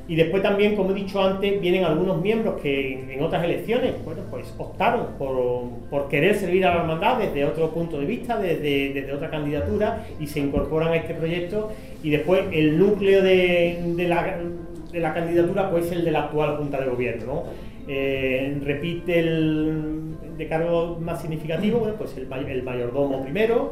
y 0.05 0.17
después 0.17 0.43
también, 0.43 0.75
como 0.75 0.91
he 0.91 0.95
dicho 0.95 1.23
antes, 1.23 1.61
vienen 1.61 1.85
algunos 1.85 2.21
miembros 2.21 2.59
que 2.61 3.09
en 3.09 3.23
otras 3.23 3.45
elecciones, 3.45 3.93
bueno, 4.03 4.23
pues 4.29 4.53
optaron 4.57 5.11
por, 5.17 6.09
querer 6.09 6.35
servir 6.35 6.65
a 6.65 6.75
la 6.75 6.81
hermandad 6.81 7.19
desde 7.19 7.45
otro 7.45 7.69
punto 7.69 7.97
de 8.01 8.05
vista, 8.05 8.37
desde, 8.37 9.09
otra 9.13 9.29
candidatura, 9.29 10.05
y 10.19 10.27
se 10.27 10.41
incorporan 10.41 10.89
a 10.89 10.97
este 10.97 11.13
proyecto, 11.13 11.71
y 12.03 12.09
después 12.09 12.43
el 12.51 12.77
núcleo 12.77 13.23
de, 13.23 14.05
la, 14.09 15.13
candidatura, 15.13 15.71
pues 15.71 15.89
el 15.93 16.03
de 16.03 16.11
la 16.11 16.23
actual 16.23 16.57
Junta 16.57 16.81
de 16.81 16.87
Gobierno, 16.87 17.43
eh, 17.87 18.59
repite 18.61 19.19
el 19.19 20.15
de 20.37 20.47
cargo 20.49 20.97
más 20.99 21.21
significativo, 21.21 21.89
pues 21.97 22.17
el 22.17 22.63
mayordomo 22.63 23.23
primero, 23.23 23.71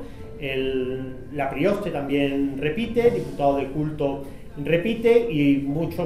la 1.32 1.50
Prioste 1.50 1.90
también 1.92 2.58
repite, 2.58 3.12
diputado 3.12 3.58
de 3.58 3.68
culto 3.68 4.24
repite 4.64 5.32
y 5.32 5.58
muchos, 5.58 6.06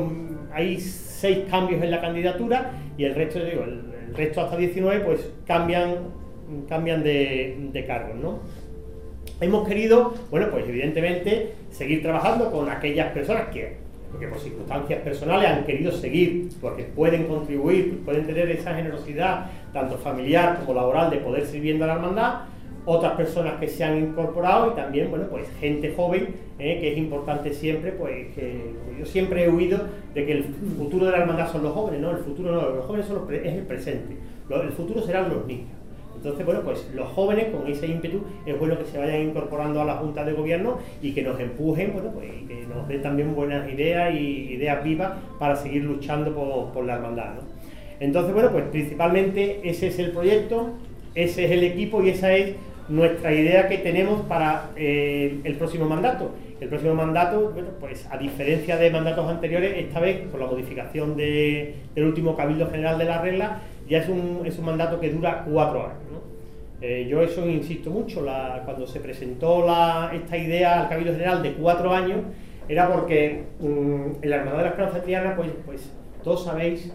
hay 0.54 0.80
seis 0.80 1.40
cambios 1.50 1.82
en 1.84 1.92
la 1.92 2.00
candidatura 2.00 2.72
y 2.98 3.04
el 3.04 3.16
resto, 3.16 3.44
digo, 3.44 3.64
el, 3.64 3.98
resto 4.16 4.42
hasta 4.42 4.58
19 4.58 5.02
pues 5.02 5.30
cambian, 5.46 5.96
cambian 6.68 7.04
de, 7.04 7.70
de 7.72 7.86
cargos, 7.86 8.16
¿no? 8.16 8.40
Hemos 9.40 9.68
querido, 9.68 10.16
bueno, 10.32 10.48
pues 10.50 10.68
evidentemente 10.68 11.54
seguir 11.70 12.02
trabajando 12.02 12.50
con 12.52 12.70
aquellas 12.70 13.12
personas 13.12 13.50
que, 13.50 13.78
que 14.20 14.28
por 14.28 14.40
circunstancias 14.40 15.02
personales 15.02 15.50
han 15.50 15.66
querido 15.66 15.92
seguir, 15.92 16.50
porque 16.60 16.84
pueden 16.84 17.26
contribuir, 17.26 18.00
pueden 18.04 18.26
tener 18.26 18.50
esa 18.50 18.74
generosidad, 18.74 19.52
tanto 19.74 19.98
familiar 19.98 20.60
como 20.60 20.74
laboral, 20.74 21.12
de 21.12 21.18
poder 21.18 21.46
servir 21.46 21.82
a 21.84 21.86
la 21.86 21.94
hermandad, 21.94 22.34
otras 22.90 23.18
personas 23.18 23.60
que 23.60 23.68
se 23.68 23.84
han 23.84 23.98
incorporado 23.98 24.72
y 24.72 24.76
también, 24.76 25.10
bueno, 25.10 25.26
pues 25.30 25.46
gente 25.60 25.94
joven, 25.94 26.30
eh, 26.58 26.78
que 26.80 26.94
es 26.94 26.98
importante 26.98 27.54
siempre, 27.54 27.92
pues 27.92 28.34
que 28.34 28.72
yo 28.98 29.06
siempre 29.06 29.44
he 29.44 29.50
oído 29.50 29.82
de 30.14 30.26
que 30.26 30.32
el 30.32 30.44
futuro 30.46 31.06
de 31.06 31.12
la 31.12 31.18
hermandad 31.18 31.52
son 31.52 31.64
los 31.64 31.74
jóvenes, 31.74 32.00
no, 32.00 32.12
el 32.12 32.20
futuro 32.20 32.50
no, 32.50 32.62
los 32.70 32.86
jóvenes 32.86 33.06
son 33.06 33.28
es 33.34 33.54
el 33.54 33.64
presente, 33.64 34.16
el 34.50 34.72
futuro 34.72 35.02
serán 35.02 35.30
los 35.30 35.46
niños. 35.46 35.68
Entonces, 36.16 36.46
bueno, 36.46 36.62
pues 36.62 36.90
los 36.96 37.10
jóvenes 37.10 37.54
con 37.54 37.70
ese 37.70 37.88
ímpetu 37.88 38.22
es 38.46 38.58
bueno 38.58 38.80
que 38.80 38.86
se 38.86 38.98
vayan 38.98 39.22
incorporando 39.22 39.82
a 39.82 39.86
la 39.86 39.98
Junta 39.98 40.24
de 40.24 40.32
Gobierno 40.32 40.78
y 41.02 41.12
que 41.12 41.24
nos 41.24 41.38
empujen, 41.42 41.92
bueno, 41.92 42.12
pues 42.12 42.30
y 42.42 42.46
que 42.46 42.66
nos 42.74 42.88
den 42.88 43.02
también 43.02 43.36
buenas 43.36 43.70
ideas 43.70 44.16
y 44.16 44.54
ideas 44.54 44.82
vivas 44.82 45.12
para 45.38 45.58
seguir 45.58 45.84
luchando 45.84 46.34
por, 46.34 46.72
por 46.72 46.86
la 46.86 46.96
hermandad. 46.96 47.36
¿no? 47.36 47.42
Entonces, 48.00 48.34
bueno, 48.34 48.50
pues 48.52 48.64
principalmente 48.72 49.60
ese 49.70 49.88
es 49.88 50.00
el 50.00 50.12
proyecto, 50.12 50.70
ese 51.16 51.46
es 51.46 51.52
el 51.52 51.66
equipo 51.66 52.02
y 52.02 52.10
esa 52.10 52.34
es 52.34 52.56
nuestra 52.90 53.34
idea 53.34 53.68
que 53.68 53.80
tenemos 53.80 54.22
para 54.22 54.70
eh, 54.76 55.40
el 55.44 55.56
próximo 55.56 55.86
mandato. 55.86 56.32
El 56.60 56.70
próximo 56.70 56.96
mandato, 56.96 57.54
pues 57.80 58.08
a 58.10 58.18
diferencia 58.18 58.78
de 58.78 58.90
mandatos 58.90 59.30
anteriores, 59.30 59.74
esta 59.78 60.00
vez 60.00 60.28
con 60.32 60.40
la 60.40 60.48
modificación 60.48 61.16
del 61.16 61.76
último 61.98 62.36
Cabildo 62.36 62.70
General 62.70 62.98
de 62.98 63.06
la 63.06 63.22
regla, 63.22 63.62
ya 63.88 64.00
es 64.00 64.10
un, 64.10 64.42
es 64.46 64.58
un 64.58 64.66
mandato 64.66 65.00
que 65.00 65.12
dura 65.12 65.46
cuatro 65.48 65.84
años. 65.84 66.24
Eh, 66.82 67.08
yo 67.10 67.22
eso 67.22 67.48
insisto 67.48 67.90
mucho, 67.92 68.26
cuando 68.66 68.88
se 68.88 69.00
presentó 69.00 69.66
esta 70.12 70.38
idea 70.38 70.82
al 70.82 70.90
Cabildo 70.90 71.14
General 71.14 71.44
de 71.44 71.54
cuatro 71.54 71.94
años, 71.94 72.22
era 72.68 72.92
porque 72.92 73.44
mm, 73.60 74.24
en 74.24 74.30
la 74.30 74.38
Hermandad 74.38 74.58
de 74.58 74.64
la 74.64 74.70
Esperanza 74.70 75.02
Triana, 75.02 75.36
pues, 75.36 75.52
pues 75.66 75.92
todos 76.24 76.44
sabéis 76.44 76.92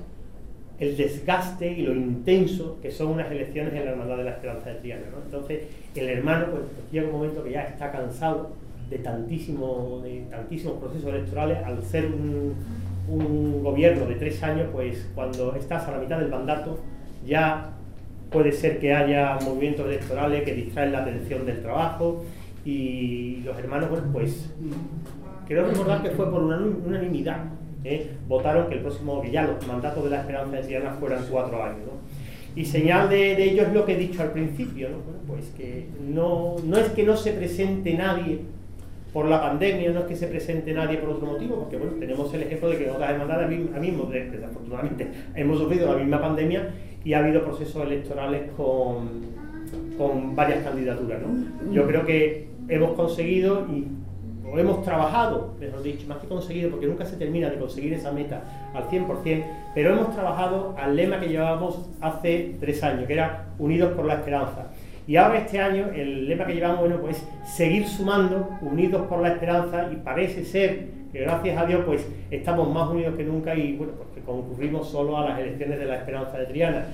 el 0.82 0.96
desgaste 0.96 1.70
y 1.70 1.82
lo 1.82 1.94
intenso 1.94 2.78
que 2.82 2.90
son 2.90 3.08
unas 3.08 3.30
elecciones 3.30 3.72
en 3.74 3.84
la 3.84 3.92
Hermandad 3.92 4.16
de 4.16 4.24
la 4.24 4.30
Esperanza 4.32 4.70
de 4.70 4.80
Triana. 4.80 5.02
¿no? 5.12 5.18
Entonces, 5.24 5.62
el 5.94 6.08
hermano 6.08 6.46
pues, 6.50 6.62
llega 6.90 7.06
un 7.06 7.12
momento 7.12 7.44
que 7.44 7.52
ya 7.52 7.62
está 7.62 7.92
cansado 7.92 8.50
de, 8.90 8.98
tantísimo, 8.98 10.00
de 10.02 10.24
tantísimos 10.28 10.78
procesos 10.78 11.08
electorales, 11.08 11.58
al 11.64 11.82
ser 11.84 12.06
un, 12.06 12.82
gobierno 13.62 14.06
de 14.06 14.14
tres 14.14 14.42
años, 14.42 14.68
pues 14.72 15.08
cuando 15.14 15.54
estás 15.54 15.86
a 15.86 15.92
la 15.92 15.98
mitad 15.98 16.18
del 16.18 16.28
mandato, 16.28 16.78
ya 17.26 17.72
puede 18.30 18.52
ser 18.52 18.78
que 18.78 18.94
haya 18.94 19.38
movimientos 19.44 19.86
electorales 19.86 20.42
que 20.44 20.54
distraen 20.54 20.92
la 20.92 21.02
atención 21.02 21.44
del 21.44 21.60
trabajo 21.60 22.24
y 22.64 23.42
los 23.44 23.58
hermanos, 23.58 23.90
bueno, 23.90 24.06
pues 24.12 24.50
quiero 25.46 25.66
recordar 25.66 26.02
que 26.02 26.10
fue 26.10 26.30
por 26.30 26.42
una 26.42 26.58
unanimidad. 26.58 27.44
¿Eh? 27.84 28.10
Votaron 28.28 28.68
que 28.68 28.74
el 28.74 28.80
próximo, 28.80 29.20
que 29.20 29.30
ya 29.30 29.42
los 29.42 29.66
mandatos 29.66 30.04
de 30.04 30.10
la 30.10 30.20
esperanza 30.20 30.56
de 30.56 30.62
Triana 30.62 30.92
fueran 30.92 31.24
cuatro 31.30 31.62
años. 31.62 31.80
¿no? 31.86 31.92
Y 32.54 32.64
señal 32.64 33.08
de, 33.08 33.34
de, 33.34 33.44
ello 33.44 33.62
es 33.62 33.72
lo 33.72 33.84
que 33.84 33.92
he 33.92 33.96
dicho 33.96 34.22
al 34.22 34.32
principio, 34.32 34.90
¿no? 34.90 34.98
Bueno, 34.98 35.20
pues 35.26 35.46
que 35.56 35.86
no, 36.06 36.56
no 36.64 36.76
es 36.76 36.90
que 36.90 37.02
no 37.02 37.16
se 37.16 37.32
presente 37.32 37.94
nadie 37.94 38.40
por 39.12 39.26
la 39.26 39.40
pandemia, 39.40 39.90
no 39.92 40.00
es 40.00 40.06
que 40.06 40.16
se 40.16 40.26
presente 40.26 40.72
nadie 40.72 40.98
por 40.98 41.10
otro 41.10 41.26
motivo, 41.26 41.56
porque 41.56 41.76
bueno, 41.76 41.92
tenemos 41.98 42.32
el 42.34 42.42
ejemplo 42.42 42.70
de 42.70 42.78
que 42.78 42.90
otras 42.90 43.10
hermandades 43.10 43.48
mismo, 43.80 44.04
desafortunadamente, 44.10 45.08
hemos 45.34 45.58
sufrido 45.58 45.92
la 45.92 45.98
misma 45.98 46.20
pandemia 46.20 46.70
y 47.04 47.12
ha 47.14 47.18
habido 47.18 47.42
procesos 47.42 47.86
electorales 47.86 48.50
con, 48.56 49.08
con 49.96 50.36
varias 50.36 50.64
candidaturas. 50.64 51.20
¿no? 51.22 51.72
Yo 51.72 51.86
creo 51.86 52.04
que 52.04 52.48
hemos 52.68 52.92
conseguido 52.92 53.66
y 53.70 53.86
o 54.52 54.58
hemos 54.58 54.82
trabajado, 54.82 55.54
mejor 55.58 55.82
dicho, 55.82 56.06
más 56.06 56.18
que 56.18 56.28
conseguido, 56.28 56.70
porque 56.70 56.86
nunca 56.86 57.06
se 57.06 57.16
termina 57.16 57.48
de 57.48 57.56
conseguir 57.56 57.94
esa 57.94 58.12
meta 58.12 58.42
al 58.74 58.84
100%, 58.88 59.44
pero 59.74 59.92
hemos 59.92 60.12
trabajado 60.12 60.74
al 60.78 60.94
lema 60.94 61.18
que 61.18 61.28
llevábamos 61.28 61.88
hace 62.02 62.56
tres 62.60 62.82
años, 62.82 63.06
que 63.06 63.14
era 63.14 63.46
Unidos 63.58 63.92
por 63.92 64.04
la 64.04 64.14
Esperanza. 64.14 64.66
Y 65.06 65.16
ahora 65.16 65.38
este 65.38 65.58
año 65.58 65.88
el 65.94 66.28
lema 66.28 66.46
que 66.46 66.54
llevamos, 66.54 66.80
bueno, 66.80 66.98
pues 67.00 67.26
seguir 67.44 67.88
sumando, 67.88 68.50
unidos 68.60 69.06
por 69.08 69.20
la 69.20 69.30
esperanza, 69.30 69.88
y 69.90 69.96
parece 69.96 70.44
ser 70.44 70.86
que 71.12 71.20
gracias 71.20 71.58
a 71.58 71.66
Dios, 71.66 71.82
pues 71.86 72.06
estamos 72.30 72.72
más 72.72 72.88
unidos 72.90 73.16
que 73.16 73.24
nunca 73.24 73.54
y 73.54 73.76
bueno, 73.76 73.94
pues 73.96 74.08
que 74.14 74.20
concurrimos 74.20 74.88
solo 74.88 75.16
a 75.16 75.30
las 75.30 75.40
elecciones 75.40 75.78
de 75.78 75.86
la 75.86 75.96
esperanza 75.96 76.38
de 76.38 76.46
Triana. 76.46 76.86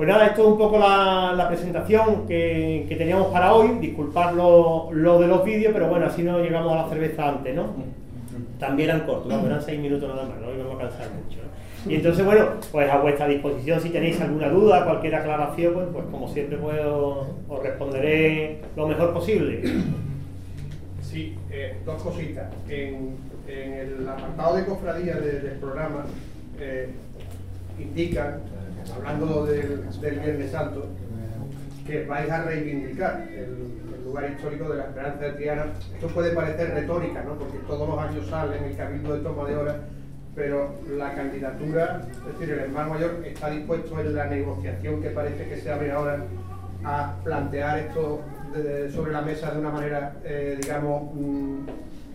Pues 0.00 0.08
nada, 0.08 0.28
esto 0.28 0.40
es 0.40 0.48
un 0.48 0.56
poco 0.56 0.78
la, 0.78 1.44
presentación 1.46 2.26
que, 2.26 2.86
teníamos 2.96 3.26
para 3.26 3.52
hoy. 3.52 3.80
Disculpad 3.80 4.32
lo, 4.32 4.88
de 5.20 5.26
los 5.26 5.44
vídeos, 5.44 5.74
pero 5.74 5.88
bueno, 5.88 6.06
así 6.06 6.22
no 6.22 6.38
llegamos 6.40 6.72
a 6.72 6.84
la 6.84 6.88
cerveza 6.88 7.28
antes, 7.28 7.54
¿no? 7.54 7.66
También 8.58 8.88
eran 8.88 9.04
cortos, 9.04 9.30
eran 9.44 9.60
seis 9.60 9.78
minutos 9.78 10.08
nada 10.08 10.26
más, 10.26 10.40
no 10.40 10.54
íbamos 10.54 10.76
a 10.76 10.88
cansar 10.88 11.08
mucho. 11.10 11.40
Y 11.86 11.96
entonces, 11.96 12.24
bueno, 12.24 12.46
pues 12.72 12.90
a 12.90 12.96
vuestra 12.96 13.28
disposición 13.28 13.78
si 13.78 13.90
tenéis 13.90 14.18
alguna 14.22 14.48
duda, 14.48 14.86
cualquier 14.86 15.16
aclaración, 15.16 15.74
pues, 15.74 15.86
pues 15.92 16.06
como 16.10 16.26
siempre 16.28 16.56
puedo, 16.56 17.26
os 17.46 17.62
responderé 17.62 18.62
lo 18.76 18.88
mejor 18.88 19.12
posible. 19.12 19.62
Sí, 21.02 21.36
eh, 21.50 21.76
dos 21.84 22.02
cositas. 22.02 22.50
En, 22.70 23.18
el 23.46 24.08
apartado 24.08 24.56
de 24.56 24.64
cofradía 24.64 25.16
del 25.16 25.58
programa 25.60 26.06
eh, 26.58 26.88
indican 27.78 28.40
hablando 28.94 29.46
del, 29.46 29.84
Viernes 30.00 30.50
Santo, 30.50 30.86
que 31.86 32.04
vais 32.04 32.30
a 32.30 32.44
reivindicar 32.44 33.26
el, 33.30 33.80
lugar 34.04 34.30
histórico 34.32 34.68
de 34.70 34.78
la 34.78 34.84
Esperanza 34.84 35.24
de 35.24 35.32
Triana. 35.32 35.66
Esto 35.94 36.08
puede 36.08 36.32
parecer 36.32 36.74
retórica, 36.74 37.22
¿no? 37.22 37.38
porque 37.38 37.58
todos 37.58 37.88
los 37.88 37.98
años 37.98 38.26
sale 38.26 38.56
en 38.58 38.64
el 38.64 38.76
Cabildo 38.76 39.14
de 39.14 39.22
Toma 39.22 39.48
de 39.48 39.56
Hora, 39.56 39.76
pero 40.34 40.74
la 40.96 41.14
candidatura, 41.14 42.08
es 42.10 42.32
decir, 42.32 42.54
el 42.54 42.60
hermano 42.60 42.94
mayor 42.94 43.22
está 43.24 43.50
dispuesto 43.50 44.00
en 44.00 44.14
la 44.16 44.26
negociación 44.26 45.00
que 45.00 45.10
parece 45.10 45.48
que 45.48 45.58
se 45.58 45.70
abre 45.70 45.92
ahora 45.92 46.24
a 46.82 47.14
plantear 47.22 47.78
esto 47.78 48.20
sobre 48.92 49.12
la 49.12 49.22
mesa 49.22 49.52
de 49.52 49.60
una 49.60 49.70
manera, 49.70 50.14
eh, 50.24 50.58
digamos, 50.60 51.14
mm, 51.14 51.66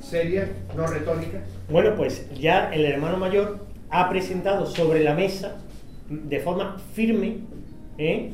seria, 0.02 0.50
no 0.76 0.86
retórica. 0.88 1.40
Bueno, 1.70 1.96
pues 1.96 2.30
ya 2.34 2.74
el 2.74 2.86
hermano 2.86 3.18
mayor 3.18 3.60
ha 3.90 4.10
presentado 4.10 4.66
sobre 4.66 5.02
la 5.02 5.14
mesa 5.14 5.56
de 6.10 6.40
forma 6.40 6.78
firme, 6.94 7.38
¿eh? 7.98 8.32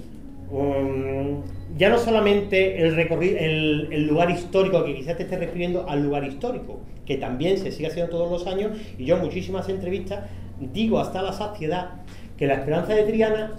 ya 1.78 1.90
no 1.90 1.98
solamente 1.98 2.82
el, 2.82 2.96
recorrido, 2.96 3.38
el, 3.40 4.08
lugar 4.08 4.30
histórico, 4.30 4.84
que 4.84 4.96
quizás 4.96 5.18
te 5.18 5.24
esté 5.24 5.38
refiriendo 5.38 5.88
al 5.88 6.04
lugar 6.04 6.26
histórico, 6.26 6.80
que 7.06 7.18
también 7.18 7.58
se 7.58 7.72
sigue 7.72 7.88
haciendo 7.88 8.12
todos 8.12 8.30
los 8.30 8.48
años, 8.48 8.78
y 8.98 9.06
yo 9.06 9.16
en 9.16 9.22
muchísimas 9.22 9.70
entrevistas 9.70 10.26
digo 10.74 11.00
hasta 11.00 11.22
la 11.22 11.34
saciedad 11.34 11.92
que 12.38 12.48
la 12.48 12.56
esperanza 12.56 12.94
de 12.94 13.04
Triana 13.04 13.54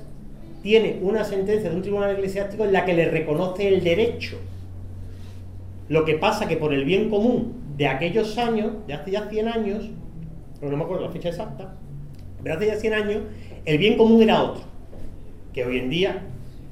tiene 0.62 0.98
una 1.02 1.24
sentencia 1.24 1.70
de 1.70 1.76
un 1.76 1.82
tribunal 1.82 2.12
eclesiástico 2.12 2.64
en 2.64 2.72
la 2.72 2.84
que 2.84 2.94
le 2.94 3.06
reconoce 3.06 3.68
el 3.68 3.82
derecho. 3.82 4.38
Lo 5.88 6.04
que 6.04 6.14
pasa 6.14 6.46
que 6.46 6.56
por 6.56 6.72
el 6.72 6.84
bien 6.84 7.10
común 7.10 7.54
de 7.76 7.88
aquellos 7.88 8.38
años, 8.38 8.72
de 8.86 8.94
hace 8.94 9.10
ya 9.10 9.28
100 9.28 9.48
años, 9.48 9.90
no 10.60 10.76
me 10.76 10.84
acuerdo 10.84 11.06
la 11.06 11.10
fecha 11.10 11.30
exacta, 11.30 11.74
de 12.42 12.52
hace 12.52 12.66
ya 12.66 12.76
100 12.76 12.94
años, 12.94 13.22
el 13.64 13.78
bien 13.78 13.96
común 13.96 14.22
era 14.22 14.42
otro, 14.42 14.64
que 15.52 15.64
hoy 15.64 15.78
en 15.78 15.90
día 15.90 16.22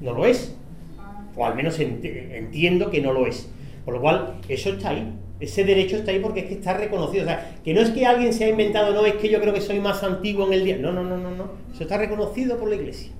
no 0.01 0.13
lo 0.13 0.25
es, 0.25 0.55
o 1.35 1.45
al 1.45 1.55
menos 1.55 1.79
entiendo 1.79 2.89
que 2.89 3.01
no 3.01 3.13
lo 3.13 3.27
es. 3.27 3.49
Por 3.85 3.95
lo 3.95 4.01
cual, 4.01 4.35
eso 4.47 4.69
está 4.69 4.89
ahí, 4.89 5.11
ese 5.39 5.63
derecho 5.63 5.97
está 5.97 6.11
ahí 6.11 6.19
porque 6.19 6.41
es 6.41 6.45
que 6.45 6.53
está 6.53 6.77
reconocido. 6.77 7.23
O 7.23 7.27
sea, 7.27 7.55
que 7.63 7.73
no 7.73 7.81
es 7.81 7.89
que 7.89 8.05
alguien 8.05 8.31
se 8.31 8.45
ha 8.45 8.49
inventado, 8.49 8.93
no, 8.93 9.05
es 9.05 9.15
que 9.15 9.27
yo 9.27 9.41
creo 9.41 9.53
que 9.53 9.61
soy 9.61 9.79
más 9.79 10.03
antiguo 10.03 10.45
en 10.47 10.53
el 10.53 10.63
día. 10.63 10.77
No, 10.77 10.91
no, 10.91 11.03
no, 11.03 11.17
no, 11.17 11.31
no. 11.31 11.51
Eso 11.73 11.83
está 11.83 11.97
reconocido 11.97 12.57
por 12.57 12.69
la 12.69 12.75
Iglesia. 12.75 13.11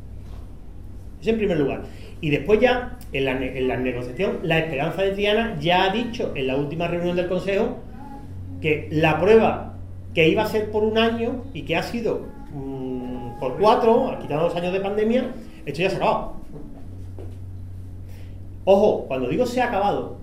Eso 1.19 1.29
en 1.31 1.37
primer 1.37 1.57
lugar. 1.57 1.83
Y 2.21 2.29
después 2.29 2.59
ya, 2.59 2.99
en 3.11 3.25
la, 3.25 3.31
en 3.31 3.67
la 3.67 3.77
negociación, 3.77 4.39
la 4.43 4.59
Esperanza 4.59 5.01
de 5.01 5.11
Triana 5.11 5.57
ya 5.59 5.85
ha 5.85 5.93
dicho 5.93 6.33
en 6.35 6.45
la 6.45 6.55
última 6.55 6.87
reunión 6.87 7.15
del 7.15 7.27
Consejo 7.27 7.79
que 8.61 8.87
la 8.91 9.19
prueba 9.19 9.79
que 10.13 10.27
iba 10.27 10.43
a 10.43 10.47
ser 10.47 10.69
por 10.69 10.83
un 10.83 10.99
año 10.99 11.43
y 11.53 11.63
que 11.63 11.75
ha 11.75 11.83
sido 11.83 12.27
por 13.41 13.57
cuatro, 13.57 14.15
quitando 14.21 14.43
los 14.43 14.55
años 14.55 14.71
de 14.71 14.79
pandemia, 14.79 15.31
esto 15.65 15.81
ya 15.81 15.89
se 15.89 15.95
ha 15.95 15.97
acabado. 15.97 16.33
Ojo, 18.65 19.05
cuando 19.07 19.27
digo 19.29 19.47
se 19.47 19.59
ha 19.59 19.65
acabado, 19.65 20.17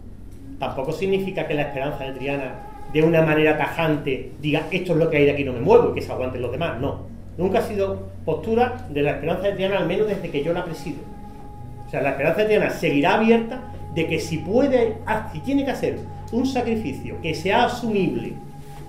tampoco 0.60 0.92
significa 0.92 1.48
que 1.48 1.54
la 1.54 1.62
esperanza 1.62 2.04
de 2.04 2.12
Triana 2.12 2.54
de 2.92 3.02
una 3.02 3.22
manera 3.22 3.58
tajante 3.58 4.30
diga 4.40 4.68
esto 4.70 4.92
es 4.92 4.98
lo 4.98 5.10
que 5.10 5.16
hay 5.16 5.24
de 5.24 5.32
aquí, 5.32 5.42
no 5.42 5.52
me 5.52 5.60
muevo 5.60 5.90
y 5.90 5.94
que 5.94 6.02
se 6.02 6.12
aguanten 6.12 6.40
los 6.40 6.52
demás. 6.52 6.80
No. 6.80 7.08
Nunca 7.36 7.58
ha 7.58 7.62
sido 7.62 8.06
postura 8.24 8.86
de 8.88 9.02
la 9.02 9.10
esperanza 9.10 9.48
de 9.48 9.54
Triana, 9.54 9.78
al 9.78 9.86
menos 9.86 10.06
desde 10.06 10.30
que 10.30 10.44
yo 10.44 10.52
la 10.52 10.64
presido. 10.64 10.98
O 11.88 11.90
sea, 11.90 12.02
la 12.02 12.10
esperanza 12.10 12.42
de 12.42 12.46
Triana 12.46 12.70
seguirá 12.70 13.14
abierta 13.14 13.62
de 13.96 14.06
que 14.06 14.20
si 14.20 14.38
puede, 14.38 14.98
si 15.32 15.40
tiene 15.40 15.64
que 15.64 15.72
hacer 15.72 15.98
un 16.30 16.46
sacrificio 16.46 17.20
que 17.20 17.34
sea 17.34 17.64
asumible 17.64 18.34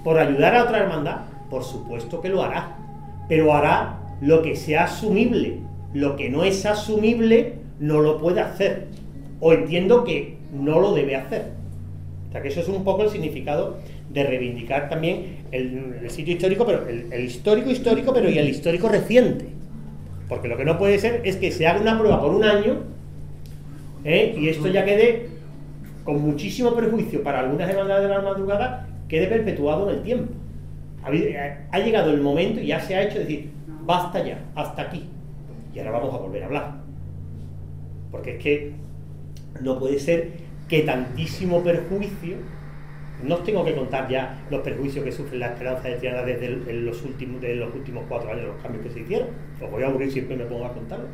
por 0.04 0.20
ayudar 0.20 0.56
a 0.56 0.64
otra 0.66 0.78
hermandad, 0.78 1.22
por 1.50 1.64
supuesto 1.64 2.22
que 2.22 2.30
lo 2.30 2.44
hará. 2.44 2.76
Pero 3.28 3.54
hará 3.54 3.99
lo 4.22 4.42
que 4.42 4.56
sea 4.56 4.86
asumible. 4.86 5.60
Lo 5.94 6.16
que 6.16 6.30
no 6.30 6.44
es 6.44 6.66
asumible 6.66 7.54
no 7.80 8.02
lo 8.02 8.18
puede 8.18 8.42
hacer. 8.42 8.88
O 9.40 9.54
entiendo 9.54 10.04
que 10.04 10.38
no 10.54 10.80
lo 10.80 10.94
debe 10.94 11.16
hacer. 11.16 11.52
O 12.30 12.32
sea 12.32 12.42
que 12.42 12.50
eso 12.50 12.60
es 12.62 12.68
un 12.68 12.84
poco 12.84 13.04
el 13.04 13.10
significado 13.10 13.78
de 14.12 14.24
reivindicar 14.24 14.90
también 14.90 15.38
el, 15.52 16.10
sitio 16.10 16.34
histórico, 16.34 16.66
pero 16.66 16.88
el, 16.88 17.24
histórico 17.24 17.70
histórico, 17.70 18.14
pero 18.14 18.30
y 18.30 18.38
el 18.38 18.50
histórico 18.50 18.90
reciente. 18.90 19.46
Porque 20.28 20.48
lo 20.48 20.58
que 20.58 20.66
no 20.66 20.78
puede 20.78 21.00
ser 21.00 21.22
es 21.26 21.38
que 21.38 21.52
se 21.52 21.66
haga 21.68 21.82
una 21.82 21.98
prueba 21.98 22.22
por 22.22 22.32
un 22.32 22.44
año 22.44 22.84
¿eh? 24.04 24.36
y 24.38 24.50
esto 24.50 24.68
ya 24.68 24.86
quede 24.86 25.28
con 26.04 26.22
muchísimo 26.22 26.76
perjuicio 26.76 27.24
para 27.24 27.40
algunas 27.40 27.70
hermandades 27.70 28.08
de 28.08 28.16
la 28.16 28.22
madrugada, 28.22 28.88
quede 29.08 29.28
perpetuado 29.28 29.90
en 29.90 29.98
el 29.98 30.04
tiempo. 30.04 30.34
Ha, 31.04 31.10
ha 31.72 31.80
llegado 31.80 32.12
el 32.12 32.22
momento 32.22 32.60
y 32.60 32.68
ya 32.68 32.80
se 32.80 32.96
ha 32.96 33.04
hecho 33.04 33.20
decir, 33.20 33.50
basta 33.90 34.24
ya, 34.24 34.38
hasta 34.54 34.84
aquí. 34.84 35.10
Y 35.74 35.80
ahora 35.80 35.92
vamos 35.92 36.14
a 36.14 36.18
volver 36.20 36.44
a 36.44 36.46
hablar. 36.46 36.76
Porque 38.12 38.36
es 38.36 38.44
que 38.44 38.74
no 39.62 39.80
puede 39.80 39.98
ser 39.98 40.30
que 40.68 40.82
tantísimo 40.82 41.64
perjuicio, 41.64 42.38
no 43.24 43.36
os 43.36 43.44
tengo 43.44 43.66
que 43.66 43.74
contar 43.74 44.08
ya 44.08 44.46
los 44.52 44.62
perjuicios 44.62 45.04
que 45.04 45.12
sufre 45.12 45.40
la 45.40 45.48
esperanza 45.48 45.88
de 45.88 45.96
Triana 45.96 46.22
desde 46.22 46.50
los, 46.72 47.02
últimos, 47.04 47.42
de 47.42 47.56
los 47.56 47.74
últimos 47.74 48.04
cuatro 48.08 48.32
años, 48.32 48.46
los 48.46 48.62
cambios 48.62 48.86
que 48.86 48.92
se 48.92 49.00
hicieron. 49.00 49.30
Os 49.60 49.72
voy 49.72 49.82
a 49.82 49.88
aburrir 49.88 50.12
siempre 50.12 50.38
me 50.38 50.46
pongo 50.46 50.66
a 50.66 50.74
contarlo. 50.74 51.08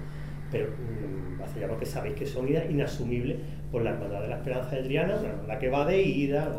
Pero 0.52 0.68
mmm, 0.68 1.42
hace 1.42 1.62
ya 1.62 1.70
porque 1.70 1.86
sabéis 1.86 2.16
que 2.16 2.26
son 2.26 2.50
inasumibles 2.50 3.38
por 3.72 3.84
la 3.84 3.92
hermandad 3.92 4.22
de 4.22 4.28
la 4.28 4.36
esperanza 4.36 4.76
de 4.76 4.84
Triana, 4.84 5.16
la 5.48 5.60
que 5.60 5.70
va 5.70 5.86
de 5.86 6.02
ida. 6.02 6.52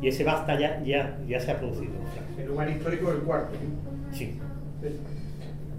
Y 0.00 0.08
ese 0.08 0.24
basta 0.24 0.58
ya, 0.58 0.82
ya, 0.82 1.18
ya 1.28 1.38
se 1.38 1.50
ha 1.50 1.58
producido. 1.58 1.92
El 2.38 2.46
lugar 2.46 2.70
histórico 2.70 3.12
del 3.12 3.20
cuarto. 3.20 3.54
Sí. 4.10 4.40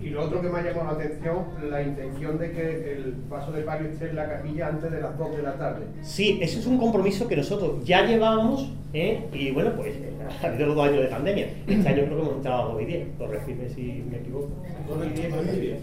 Y 0.01 0.09
lo 0.09 0.25
otro 0.25 0.41
que 0.41 0.49
me 0.49 0.59
ha 0.59 0.63
llamado 0.63 0.97
la 0.97 1.03
atención, 1.03 1.45
la 1.69 1.83
intención 1.83 2.39
de 2.39 2.51
que 2.51 2.93
el 2.93 3.13
paso 3.29 3.51
de 3.51 3.61
palio 3.61 3.87
esté 3.87 4.09
en 4.09 4.15
la 4.15 4.27
capilla 4.27 4.69
antes 4.69 4.91
de 4.91 4.99
las 4.99 5.15
2 5.15 5.37
de 5.37 5.43
la 5.43 5.53
tarde. 5.53 5.85
Sí, 6.01 6.39
eso 6.41 6.57
es 6.59 6.65
un 6.65 6.79
compromiso 6.79 7.27
que 7.27 7.35
nosotros 7.35 7.85
ya 7.85 8.03
llevábamos, 8.07 8.71
¿eh? 8.93 9.23
y 9.31 9.51
bueno, 9.51 9.73
pues 9.75 9.93
ha 10.41 10.47
habido 10.47 10.67
los 10.67 10.75
dos 10.75 10.87
años 10.87 11.03
de 11.03 11.07
pandemia. 11.07 11.49
Este 11.67 11.87
año 11.87 12.05
creo 12.05 12.15
que 12.15 12.21
hemos 12.23 12.35
entrado 12.37 12.63
a 12.63 12.73
2 12.73 12.81
y 12.81 12.85
10, 12.85 13.07
corregidme 13.19 13.69
si 13.69 14.03
me 14.09 14.17
equivoco. 14.17 14.49
2 14.89 15.05
y 15.05 15.59
10, 15.59 15.79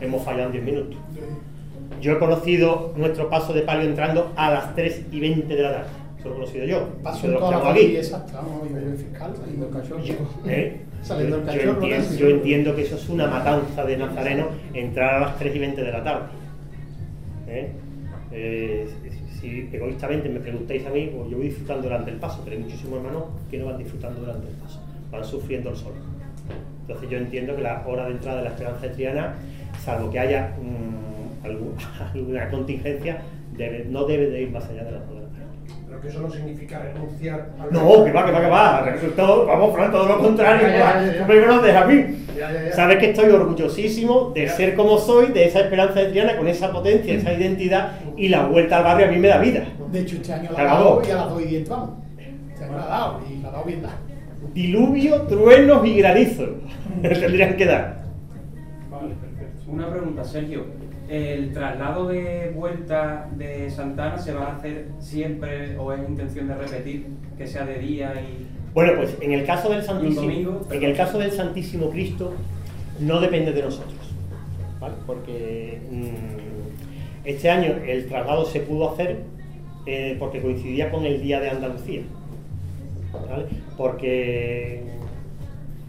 hemos 0.00 0.22
fallado 0.22 0.46
en 0.46 0.52
10 0.52 0.64
minutos. 0.64 0.96
Yo 2.00 2.12
he 2.12 2.18
conocido 2.18 2.92
nuestro 2.96 3.28
paso 3.28 3.52
de 3.52 3.62
palio 3.62 3.88
entrando 3.88 4.32
a 4.36 4.50
las 4.50 4.76
3 4.76 5.06
y 5.10 5.20
20 5.20 5.56
de 5.56 5.62
la 5.62 5.72
tarde. 5.72 6.05
Lo 6.26 6.34
conocido 6.34 6.64
yo. 6.64 6.88
Paso 7.02 7.28
los 7.28 7.48
que 7.48 7.68
aquí. 7.68 7.96
Exacto, 7.96 8.32
fiscal, 8.96 9.34
¿Eh? 10.46 10.80
yo, 12.18 12.28
entiendo, 12.28 12.74
que 12.74 12.82
eso 12.82 12.96
es 12.96 13.08
una 13.08 13.28
matanza 13.28 13.84
de 13.84 13.96
Nazareno 13.96 14.48
entrar 14.74 15.14
a 15.14 15.20
las 15.20 15.38
3 15.38 15.54
y 15.54 15.58
20 15.58 15.82
de 15.82 15.92
la 15.92 16.02
tarde. 16.02 16.26
¿Eh? 17.48 17.70
Eh, 18.32 18.88
si 19.40 19.68
egoístamente 19.72 20.28
me 20.28 20.40
preguntáis 20.40 20.84
a 20.84 20.90
mí, 20.90 21.10
pues 21.14 21.30
yo 21.30 21.36
voy 21.36 21.46
disfrutando 21.46 21.84
durante 21.84 22.10
el 22.10 22.16
paso, 22.16 22.40
pero 22.42 22.56
hay 22.56 22.62
muchísimos 22.62 22.98
hermanos 22.98 23.24
que 23.50 23.58
no 23.58 23.66
van 23.66 23.78
disfrutando 23.78 24.20
durante 24.20 24.48
el 24.48 24.54
paso, 24.54 24.80
van 25.12 25.24
sufriendo 25.24 25.70
el 25.70 25.76
sol. 25.76 25.92
Entonces 26.80 27.08
yo 27.08 27.18
entiendo 27.18 27.54
que 27.54 27.62
la 27.62 27.84
hora 27.86 28.06
de 28.06 28.12
entrada 28.12 28.38
de 28.38 28.44
la 28.44 28.50
esperanza 28.50 28.80
de 28.80 28.88
Triana, 28.94 29.34
salvo 29.84 30.10
que 30.10 30.18
haya 30.18 30.56
mm, 30.60 31.46
alguna 32.14 32.48
contingencia, 32.50 33.22
no 33.88 34.04
debe 34.04 34.28
de 34.28 34.42
ir 34.42 34.50
más 34.50 34.68
allá 34.68 34.82
de 34.84 34.92
las 34.92 35.02
horas 35.08 35.25
Pero 35.96 36.00
que 36.00 36.08
eso 36.08 36.20
no 36.20 36.30
significa 36.30 36.78
renunciar 36.80 37.52
al 37.58 37.72
No, 37.72 38.04
que 38.04 38.12
va, 38.12 38.26
que 38.26 38.32
va, 38.32 38.40
que 38.40 38.48
va. 38.48 38.94
Todo, 39.16 39.46
vamos, 39.46 39.74
Fran, 39.74 39.90
todo 39.90 40.06
lo 40.06 40.18
contrario. 40.18 40.68
Conoces 41.26 41.74
a 41.74 41.84
mí. 41.86 42.04
Sabes 42.74 42.98
que 42.98 43.10
estoy 43.10 43.30
orgullosísimo 43.30 44.32
de 44.34 44.48
ser 44.48 44.74
como 44.74 44.98
soy, 44.98 45.28
de 45.28 45.46
esa 45.46 45.60
esperanza 45.60 46.00
de 46.00 46.10
Triana, 46.10 46.36
con 46.36 46.48
esa 46.48 46.70
potencia, 46.70 47.14
esa 47.14 47.32
identidad, 47.32 47.92
y 48.16 48.28
la 48.28 48.44
vuelta 48.46 48.78
al 48.78 48.84
barrio 48.84 49.06
a 49.06 49.10
mí 49.10 49.18
me 49.18 49.28
da 49.28 49.38
vida. 49.38 49.64
De 49.90 50.00
hecho, 50.00 50.16
este 50.16 50.32
año 50.32 50.50
la 50.52 50.60
ha 50.60 50.64
dado 50.64 51.02
y 51.06 51.10
a 51.10 51.16
las 51.16 51.30
2 51.30 51.42
y 51.42 51.44
10 51.46 51.68
vamos. 51.68 51.90
Se 52.58 52.66
me 52.66 52.76
la 52.76 52.82
ha 52.82 52.88
dado 52.88 53.20
y 53.30 53.42
la 53.42 53.48
ha 53.48 53.52
dado 53.52 53.64
bien. 53.64 53.82
Diluvio, 54.52 55.22
truenos 55.22 55.86
y 55.86 55.96
granizo. 55.96 56.44
Tendrían 57.02 57.56
que 57.56 57.64
dar. 57.64 58.04
Vale, 58.90 59.14
perfecto. 59.14 59.35
Una 59.68 59.90
pregunta, 59.90 60.24
Sergio 60.24 60.64
¿El 61.08 61.52
traslado 61.52 62.08
de 62.08 62.52
vuelta 62.54 63.28
de 63.36 63.70
Santana 63.70 64.18
se 64.18 64.32
va 64.32 64.46
a 64.46 64.56
hacer 64.56 64.88
siempre 64.98 65.76
o 65.78 65.92
es 65.92 66.08
intención 66.08 66.48
de 66.48 66.56
repetir 66.56 67.06
que 67.38 67.46
sea 67.46 67.64
de 67.64 67.78
día 67.78 68.12
y 68.20 68.44
bueno 68.74 68.94
pues 68.96 69.16
en 69.20 69.32
el 69.32 69.46
caso 69.46 69.68
del 69.68 69.84
Santísimo 69.84 70.62
en 70.68 70.82
el 70.82 70.96
caso 70.96 71.18
del 71.18 71.30
Santísimo 71.30 71.90
Cristo 71.90 72.34
no 72.98 73.20
depende 73.20 73.52
de 73.52 73.62
nosotros 73.62 73.94
¿vale? 74.80 74.94
porque 75.06 75.80
mm, 75.88 77.24
este 77.24 77.50
año 77.50 77.76
el 77.86 78.08
traslado 78.08 78.44
se 78.46 78.60
pudo 78.60 78.90
hacer 78.90 79.20
eh, 79.86 80.16
porque 80.18 80.42
coincidía 80.42 80.90
con 80.90 81.06
el 81.06 81.22
día 81.22 81.38
de 81.38 81.50
Andalucía 81.50 82.02
¿vale? 83.30 83.46
porque 83.76 84.82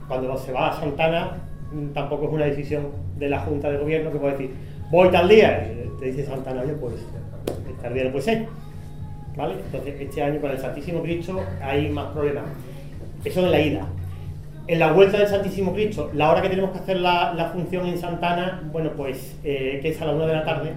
cuando 0.07 0.37
se 0.37 0.51
va 0.51 0.69
a 0.69 0.79
Santana 0.79 1.37
mm, 1.73 1.87
tampoco 1.93 2.25
es 2.27 2.33
una 2.33 2.45
decisión 2.45 3.06
de 3.17 3.29
la 3.29 3.39
Junta 3.39 3.69
de 3.69 3.77
Gobierno 3.77 4.11
que 4.11 4.17
puede 4.19 4.31
decir 4.33 4.51
voy 4.91 5.09
tal 5.09 5.27
día, 5.27 5.67
te 5.99 6.05
dice 6.05 6.25
Santana, 6.25 6.61
oye, 6.61 6.73
pues 6.73 6.95
tal 7.81 7.93
día 7.93 8.05
no 8.05 8.11
puede 8.11 8.23
ser. 8.23 8.47
¿Vale? 9.35 9.55
Entonces, 9.65 9.95
este 9.99 10.23
año 10.23 10.41
con 10.41 10.49
el 10.51 10.57
Santísimo 10.57 11.01
Cristo 11.03 11.39
hay 11.61 11.89
más 11.89 12.07
problemas. 12.11 12.45
Eso 13.23 13.45
en 13.45 13.51
la 13.51 13.61
ida. 13.61 13.87
En 14.65 14.79
la 14.79 14.91
vuelta 14.91 15.19
del 15.19 15.27
Santísimo 15.27 15.73
Cristo, 15.73 16.09
la 16.13 16.31
hora 16.31 16.41
que 16.41 16.49
tenemos 16.49 16.71
que 16.71 16.79
hacer 16.79 16.99
la, 16.99 17.51
función 17.53 17.85
en 17.85 17.97
Santana, 17.97 18.67
bueno, 18.71 18.91
pues 18.97 19.37
eh, 19.43 19.79
que 19.81 19.89
es 19.89 20.01
a 20.01 20.05
la 20.05 20.13
una 20.13 20.25
de 20.25 20.33
la 20.33 20.43
tarde, 20.43 20.73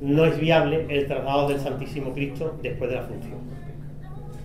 no 0.00 0.24
es 0.24 0.40
viable 0.40 0.86
el 0.88 1.06
traslado 1.06 1.48
del 1.48 1.60
Santísimo 1.60 2.12
Cristo 2.12 2.58
después 2.62 2.90
de 2.90 2.96
la 2.96 3.02
función. 3.02 3.38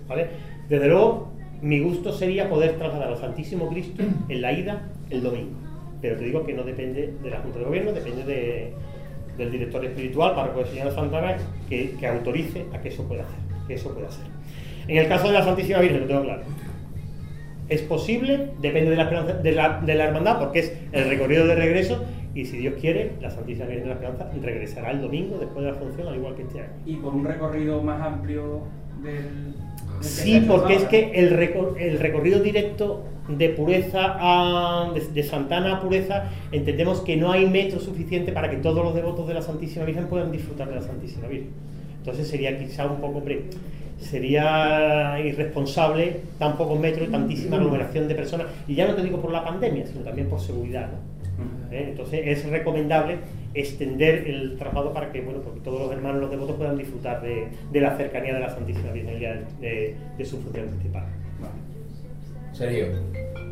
¿Vale? 0.08 0.28
Desde 0.68 0.88
luego, 0.88 1.32
mi 1.62 1.80
gusto 1.80 2.12
sería 2.12 2.50
poder 2.50 2.74
trasladar 2.74 3.10
al 3.10 3.18
Santísimo 3.18 3.70
Cristo 3.70 4.04
en 4.28 4.42
la 4.42 4.52
ida 4.52 4.82
el 5.10 5.24
domingo. 5.24 5.63
Pero 6.04 6.18
te 6.18 6.26
digo 6.26 6.46
que 6.46 6.52
no 6.52 6.64
depende 6.64 7.14
de 7.24 7.30
la 7.30 7.40
Junta 7.40 7.60
de 7.60 7.66
Gobierno, 7.66 7.94
depende 7.94 8.26
de, 8.26 8.74
del 9.38 9.52
director 9.52 9.86
espiritual, 9.86 10.36
para 10.36 10.54
el 10.60 10.66
Señor 10.68 10.92
Santana, 10.92 11.38
que, 11.70 11.92
que 11.92 12.06
autorice 12.06 12.66
a 12.74 12.82
que 12.82 12.90
eso 12.90 13.08
pueda 13.08 13.24
hacer, 13.24 13.40
que 13.68 13.76
eso 13.76 13.94
pueda 13.94 14.10
hacer. 14.10 14.26
En 14.90 14.98
el 14.98 15.08
caso 15.08 15.28
de 15.28 15.34
la 15.34 15.44
Santísima 15.44 15.80
Virgen, 15.80 16.02
lo 16.02 16.08
tengo 16.08 16.24
claro. 16.24 16.42
Es 17.70 17.82
posible, 17.84 18.50
depende 18.60 18.90
de 18.90 18.98
la, 18.98 19.06
de 19.06 19.52
la, 19.54 19.80
de 19.80 19.96
la 19.96 20.04
hermandad, 20.04 20.40
porque 20.40 20.60
es 20.60 20.78
el 20.92 21.08
recorrido 21.08 21.48
de 21.48 21.56
regreso, 21.56 22.04
y 22.36 22.44
si 22.48 22.58
Dios 22.58 22.74
quiere, 22.82 23.14
la 23.22 23.30
Santísima 23.30 23.68
Virgen 23.68 23.84
de 23.84 23.90
la 23.92 23.96
Esperanza 23.96 24.30
regresará 24.42 24.92
el 24.92 25.00
domingo 25.00 25.38
después 25.38 25.66
de 25.66 25.72
la 25.72 25.78
función, 25.78 26.06
al 26.10 26.16
igual 26.16 26.36
que 26.36 26.42
este 26.42 26.60
año. 26.60 26.74
Y 26.86 26.98
por 26.98 27.16
un 27.16 27.24
recorrido 27.24 27.82
más 27.82 28.02
amplio 28.02 28.64
del... 29.02 29.56
Sí, 30.04 30.44
porque 30.48 30.76
es 30.76 30.84
que 30.84 31.12
el, 31.16 31.34
el 31.80 32.00
recorrido 32.00 32.40
directo 32.40 33.04
de 33.28 33.50
pureza 33.50 34.18
a, 34.20 34.92
de, 34.92 35.24
Santana 35.24 35.78
a 35.78 35.82
pureza, 35.82 36.26
entendemos 36.52 37.02
que 37.02 37.16
no 37.16 37.32
hay 37.32 37.50
metro 37.50 37.80
suficiente 37.80 38.32
para 38.32 38.50
que 38.50 38.58
todos 38.58 38.84
los 38.84 38.94
devotos 38.94 39.28
de 39.28 39.34
la 39.34 39.42
Santísima 39.42 39.86
Virgen 39.86 40.08
puedan 40.08 40.32
disfrutar 40.32 40.68
de 40.70 40.76
la 40.76 40.82
Santísima 40.82 41.28
Virgen. 41.28 41.52
Entonces 42.00 42.28
sería 42.28 42.58
quizá 42.60 42.86
un 42.86 43.00
poco, 43.00 43.20
hombre, 43.20 43.44
sería 43.98 45.18
irresponsable 45.24 46.20
tan 46.38 46.58
pocos 46.58 46.78
metros 46.78 47.08
y 47.08 47.12
tantísima 47.12 47.56
aglomeración 47.56 48.10
de 48.10 48.16
personas, 48.16 48.48
y 48.68 48.76
ya 48.76 48.88
no 48.88 48.96
te 48.96 49.04
digo 49.04 49.22
por 49.22 49.32
la 49.32 49.46
pandemia, 49.46 49.88
sino 49.88 50.02
también 50.02 50.28
por 50.28 50.42
seguridad. 50.42 50.90
¿Eh? 51.72 51.88
Entonces 51.92 52.22
es 52.26 52.46
recomendable 52.50 53.18
extender 53.54 54.28
el 54.28 54.58
traslado 54.58 54.94
para 54.94 55.12
que 55.12 55.22
bueno, 55.22 55.42
porque 55.42 55.60
todos 55.60 55.82
los 55.82 55.92
hermanos, 55.92 56.22
los 56.22 56.32
devotos 56.32 56.56
puedan 56.56 56.78
disfrutar 56.78 57.22
de, 57.22 57.82
la 57.82 57.96
cercanía 57.98 58.34
de 58.34 58.40
la 58.40 58.50
Santísima 58.50 58.92
Virgen 58.92 59.20
de, 59.62 59.96
de 60.18 60.26
su 60.26 60.42
función 60.42 60.68
principal. 60.68 61.06
Sergio, 62.54 62.86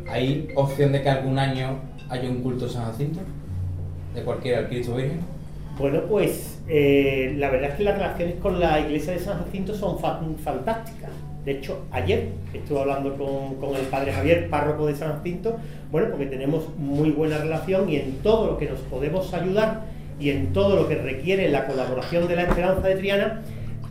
¿hay 0.08 0.48
opción 0.54 0.92
de 0.92 1.02
que 1.02 1.10
algún 1.10 1.38
año 1.38 1.80
haya 2.08 2.28
un 2.28 2.40
culto 2.40 2.68
San 2.68 2.84
Jacinto? 2.84 3.20
¿De 4.14 4.22
cualquiera 4.22 4.60
al 4.60 4.68
Cristo 4.68 4.94
Virgen? 4.94 5.20
Bueno, 5.78 6.02
pues 6.08 6.60
eh, 6.68 7.34
la 7.38 7.50
verdad 7.50 7.70
es 7.70 7.76
que 7.76 7.82
las 7.84 7.96
relaciones 7.96 8.34
con 8.36 8.60
la 8.60 8.80
iglesia 8.80 9.14
de 9.14 9.18
San 9.18 9.42
Jacinto 9.44 9.74
son 9.74 9.98
fantásticas. 9.98 11.10
De 11.44 11.52
hecho, 11.52 11.84
ayer 11.90 12.28
estuve 12.54 12.80
hablando 12.80 13.16
con, 13.16 13.56
con, 13.56 13.74
el 13.76 13.86
padre 13.86 14.12
Javier, 14.12 14.48
párroco 14.48 14.86
de 14.86 14.94
San 14.94 15.16
Jacinto, 15.16 15.56
bueno, 15.90 16.08
porque 16.10 16.26
tenemos 16.26 16.68
muy 16.78 17.10
buena 17.10 17.38
relación 17.38 17.88
y 17.88 17.96
en 17.96 18.18
todo 18.22 18.46
lo 18.46 18.58
que 18.58 18.68
nos 18.68 18.78
podemos 18.80 19.34
ayudar 19.34 19.82
y 20.20 20.30
en 20.30 20.52
todo 20.52 20.76
lo 20.76 20.88
que 20.88 20.94
requiere 20.94 21.48
la 21.48 21.66
colaboración 21.66 22.28
de 22.28 22.36
la 22.36 22.42
Esperanza 22.42 22.86
de 22.86 22.94
Triana, 22.94 23.42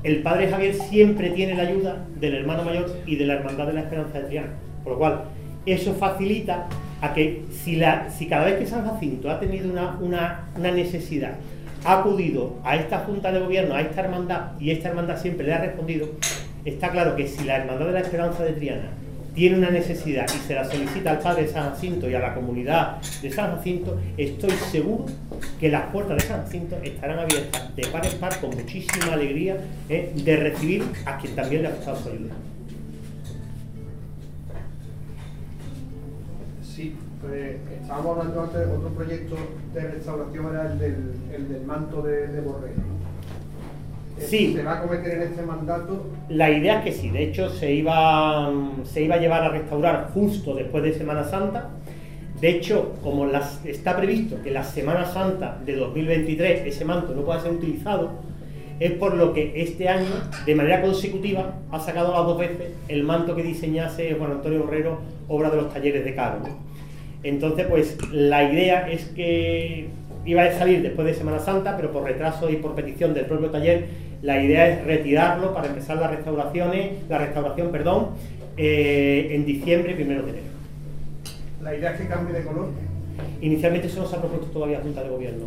el 0.04 0.24
padre 0.24 0.50
Javier 0.50 0.74
siempre 0.74 1.30
tiene 1.32 1.56
la 1.56 1.64
ayuda 1.64 2.06
del 2.20 2.36
hermano 2.36 2.64
mayor 2.64 2.90
y 3.06 3.18
de 3.18 3.26
la 3.26 3.36
Hermandad 3.36 3.68
de 3.68 3.74
la 3.74 3.82
Esperanza 3.82 4.20
de 4.20 4.26
Triana. 4.26 4.50
Por 4.84 4.94
lo 4.94 5.00
cual, 5.00 5.24
eso 5.66 5.94
facilita 5.94 6.68
a 7.02 7.14
que 7.14 7.44
si, 7.52 7.76
la, 7.76 8.10
si 8.10 8.28
cada 8.28 8.46
vez 8.46 8.58
que 8.58 8.66
San 8.66 8.86
Jacinto 8.86 9.30
ha 9.30 9.40
tenido 9.40 9.70
una, 10.02 10.48
necesidad, 10.58 11.36
ha 11.86 12.00
acudido 12.00 12.58
a 12.64 12.76
esta 12.76 13.00
Junta 13.00 13.32
de 13.32 13.40
Gobierno, 13.40 13.76
a 13.76 13.82
esta 13.82 14.02
hermandad, 14.02 14.60
y 14.60 14.72
esta 14.72 14.90
hermandad 14.90 15.18
siempre 15.20 15.46
le 15.46 15.54
ha 15.54 15.62
respondido, 15.62 16.08
está 16.66 16.90
claro 16.90 17.16
que 17.16 17.28
si 17.28 17.44
la 17.44 17.58
Hermandad 17.58 17.88
de 17.88 17.92
la 17.94 18.02
Esperanza 18.02 18.44
de 18.44 18.54
Triana 18.54 18.90
tiene 19.34 19.58
una 19.58 19.70
necesidad 19.70 20.26
y 20.28 20.38
se 20.40 20.56
la 20.56 20.66
solicita 20.66 21.12
al 21.12 21.20
Padre 21.20 21.44
de 21.44 21.50
San 21.50 21.70
Jacinto 21.70 22.10
y 22.10 22.16
a 22.16 22.20
la 22.20 22.34
comunidad 22.34 23.02
de 23.22 23.32
San 23.32 23.56
Jacinto, 23.56 23.98
estoy 24.18 24.52
seguro 24.52 25.06
que 25.60 25.70
las 25.70 25.84
puertas 25.92 26.18
de 26.18 26.24
San 26.24 26.44
Jacinto 26.44 26.76
estarán 26.84 27.20
abiertas 27.20 27.76
de 27.76 27.88
par 27.88 28.06
en 28.06 28.18
par 28.20 28.40
con 28.42 28.50
muchísima 28.50 29.14
alegría 29.14 29.58
eh, 29.88 30.12
de 30.16 30.36
recibir 30.36 30.84
a 31.06 31.18
quien 31.18 31.36
también 31.36 31.62
le 31.62 31.70
ha 31.70 31.72
gustado 31.72 31.98
su 31.98 32.10
ayuda. 32.10 32.34
Sí, 36.62 36.96
pues 37.22 37.56
estábamos 37.82 38.18
hablando 38.18 38.42
antes 38.42 38.60
de 38.60 38.66
otro 38.66 38.90
proyecto 38.90 39.38
de 39.74 39.82
restauración, 39.82 40.54
era 40.54 40.74
el 40.74 40.80
del, 40.80 41.66
manto 41.66 42.02
de, 42.02 42.28
de 42.28 42.42
Borrell. 42.42 43.01
Sí. 44.28 44.54
¿Se 44.56 44.64
va 44.64 44.78
a 44.78 44.82
cometer 44.82 45.14
en 45.14 45.22
este 45.24 45.42
mandato? 45.42 46.06
La 46.30 46.50
idea 46.50 46.80
es 46.80 46.84
que 46.86 46.92
sí, 46.92 47.10
de 47.10 47.24
hecho 47.24 47.50
se 47.50 47.74
iba, 47.74 48.52
se 48.84 49.04
iba 49.04 49.16
a 49.16 49.20
llevar 49.20 49.44
a 49.44 49.50
restaurar 49.50 50.10
justo 50.14 50.56
después 50.56 50.84
de 50.84 50.94
Semana 50.94 51.24
Santa. 51.24 51.70
De 52.40 52.50
hecho, 52.50 52.96
como 53.04 53.26
las, 53.26 53.64
está 53.66 53.96
previsto 53.98 54.42
que 54.44 54.52
la 54.52 54.64
Semana 54.64 55.06
Santa 55.06 55.60
de 55.66 55.76
2023 55.76 56.66
ese 56.66 56.86
manto 56.86 57.14
no 57.14 57.24
pueda 57.24 57.40
ser 57.40 57.52
utilizado, 57.52 58.12
es 58.80 58.94
por 58.94 59.14
lo 59.14 59.32
que 59.32 59.62
este 59.62 59.88
año, 59.88 60.10
de 60.44 60.56
manera 60.56 60.82
consecutiva, 60.82 61.54
ha 61.72 61.80
sacado 61.80 62.14
las 62.14 62.26
dos 62.26 62.40
veces 62.40 62.72
el 62.88 63.04
manto 63.04 63.36
que 63.36 63.44
diseñase 63.44 64.16
Juan 64.16 64.32
Antonio 64.32 64.64
Borrero, 64.64 64.98
obra 65.28 65.52
de 65.52 65.58
los 65.58 65.72
talleres 65.72 66.04
de 66.04 66.16
Caro. 66.16 66.40
Entonces, 67.22 67.68
pues 67.68 67.98
la 68.12 68.52
idea 68.52 68.90
es 68.90 69.06
que 69.10 69.90
iba 70.26 70.44
a 70.44 70.52
salir 70.52 70.82
después 70.82 71.06
de 71.06 71.14
Semana 71.14 71.38
Santa, 71.38 71.76
pero 71.78 71.92
por 71.92 72.04
retraso 72.04 72.50
y 72.50 72.56
por 72.56 72.74
petición 72.74 73.14
del 73.14 73.26
propio 73.26 73.52
taller, 73.52 73.86
la 74.22 74.42
idea 74.42 74.68
es 74.68 74.86
retirarlo 74.86 75.54
para 75.54 75.68
empezar 75.68 75.98
las 75.98 76.12
restauraciones, 76.12 76.92
la 77.10 77.18
restauración, 77.18 77.72
perdón, 77.72 78.10
eh, 78.58 79.30
en 79.32 79.46
diciembre, 79.46 79.96
primero 79.96 80.24
de 80.24 80.32
enero. 80.32 80.46
¿La 81.62 81.76
idea 81.76 81.92
es 81.92 82.02
que 82.02 82.08
cambie 82.08 82.34
de 82.34 82.44
color? 82.44 82.70
Inicialmente 83.42 83.88
eso 83.88 84.02
no 84.02 84.08
se 84.08 84.16
ha 84.16 84.20
propuesto 84.20 84.48
todavía 84.48 84.80
Junta 84.82 85.04
de 85.04 85.10
Gobierno, 85.10 85.46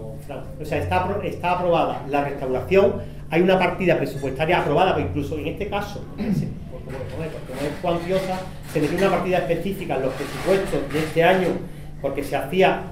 O 0.61 0.65
sea, 0.65 0.79
está, 0.79 1.19
está 1.25 1.53
aprobada 1.53 2.05
la 2.09 2.25
restauración, 2.25 2.95
hay 3.31 3.43
una 3.43 3.59
partida 3.59 3.97
presupuestaria 3.97 4.61
aprobada, 4.61 4.95
pero 4.95 5.09
incluso 5.09 5.39
en 5.39 5.49
este 5.49 5.69
caso, 5.69 6.05
como 6.17 6.29
no 6.29 7.67
es 7.67 7.75
cuantiosa, 7.81 8.41
se 8.73 8.81
metió 8.81 8.99
una 8.99 9.11
partida 9.11 9.39
específica 9.39 9.97
en 9.97 10.03
los 10.03 10.15
presupuestos 10.15 10.93
de 10.93 10.99
este 10.99 11.25
año 11.25 11.49
porque 12.01 12.23
se 12.23 12.37
hacía 12.37 12.83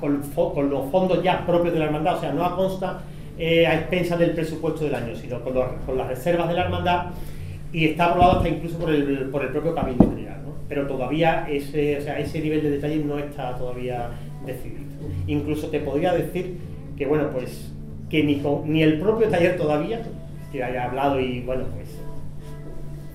con, 0.00 0.22
los 0.70 0.90
fondos 0.90 1.22
ya 1.22 1.44
propios 1.44 1.74
de 1.74 1.80
la 1.80 1.86
hermandad, 1.86 2.18
o 2.18 2.20
sea, 2.20 2.32
no 2.32 2.44
a 2.44 2.54
consta 2.54 3.00
eh, 3.44 3.66
a 3.66 3.74
expensas 3.74 4.20
del 4.20 4.34
presupuesto 4.34 4.84
del 4.84 4.94
año, 4.94 5.16
sino 5.16 5.40
con, 5.40 5.98
las 5.98 6.06
reservas 6.06 6.46
de 6.46 6.54
la 6.54 6.62
hermandad 6.62 7.06
y 7.72 7.86
está 7.86 8.04
aprobado 8.04 8.36
hasta 8.36 8.48
incluso 8.48 8.78
por 8.78 8.88
el, 8.88 9.30
propio 9.30 9.74
Camino 9.74 10.08
General, 10.08 10.38
pero 10.68 10.86
todavía 10.86 11.48
ese, 11.50 11.98
ese 11.98 12.40
nivel 12.40 12.62
de 12.62 12.70
detalle 12.70 12.98
no 12.98 13.18
está 13.18 13.58
todavía 13.58 14.10
decidido. 14.46 14.84
Incluso 15.26 15.70
te 15.70 15.80
podría 15.80 16.12
decir 16.12 16.56
que, 16.96 17.04
bueno, 17.04 17.30
pues 17.30 17.72
que 18.08 18.22
ni, 18.22 18.40
ni 18.66 18.84
el 18.84 19.00
propio 19.00 19.26
taller 19.28 19.56
todavía 19.56 20.00
que 20.52 20.62
haya 20.62 20.84
hablado 20.84 21.18
y 21.18 21.40
bueno, 21.40 21.64
pues 21.74 21.98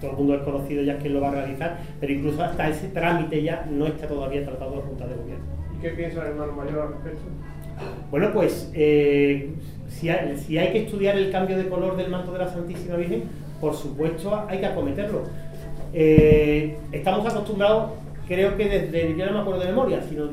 todo 0.01 0.11
el 0.11 0.17
mundo 0.17 0.35
es 0.35 0.41
conocido 0.41 0.83
ya 0.83 0.97
quién 0.97 1.13
lo 1.13 1.21
va 1.21 1.29
a 1.29 1.35
realizar, 1.35 1.77
pero 2.01 2.11
incluso 2.11 2.43
hasta 2.43 2.67
ese 2.67 2.89
trámite 2.89 3.41
ya 3.43 3.65
no 3.71 3.87
está 3.87 4.09
todavía 4.09 4.43
tratado 4.43 4.75
la 4.75 4.81
Junta 4.81 5.07
de 5.07 5.15
Gobierno. 5.15 5.45
¿Y 5.77 5.81
qué 5.81 5.89
piensa 5.91 6.21
el 6.23 6.31
hermano 6.31 6.51
mayor 6.51 6.79
al 6.81 6.89
respecto? 6.95 7.29
Bueno, 8.09 8.31
pues 8.33 8.71
eh, 8.73 9.49
si, 9.89 10.09
hay, 10.09 10.71
que 10.71 10.83
estudiar 10.83 11.17
el 11.17 11.31
cambio 11.31 11.57
de 11.57 11.67
color 11.67 11.97
del 11.97 12.09
manto 12.09 12.31
de 12.31 12.39
la 12.39 12.47
Santísima 12.47 12.95
Virgen, 12.95 13.23
por 13.59 13.75
supuesto 13.75 14.45
hay 14.47 14.59
que 14.59 14.65
acometerlo. 14.65 15.23
Eh, 15.93 16.77
estamos 16.91 17.25
acostumbrados, 17.25 17.91
creo 18.27 18.55
que 18.55 18.69
desde, 18.69 19.17
yo 19.17 19.25
no 19.25 19.33
me 19.33 19.39
acuerdo 19.39 19.61
de 19.61 19.67
memoria, 19.67 20.01
sino 20.07 20.29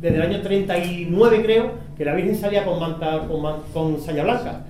desde 0.00 0.16
el 0.16 0.22
año 0.22 0.42
39 0.42 1.42
creo, 1.42 1.70
que 1.96 2.04
la 2.04 2.14
Virgen 2.14 2.36
salía 2.36 2.64
con 2.64 2.78
manta 2.78 3.26
con, 3.26 3.62
con 3.72 4.00
saya 4.00 4.22
blanca. 4.22 4.64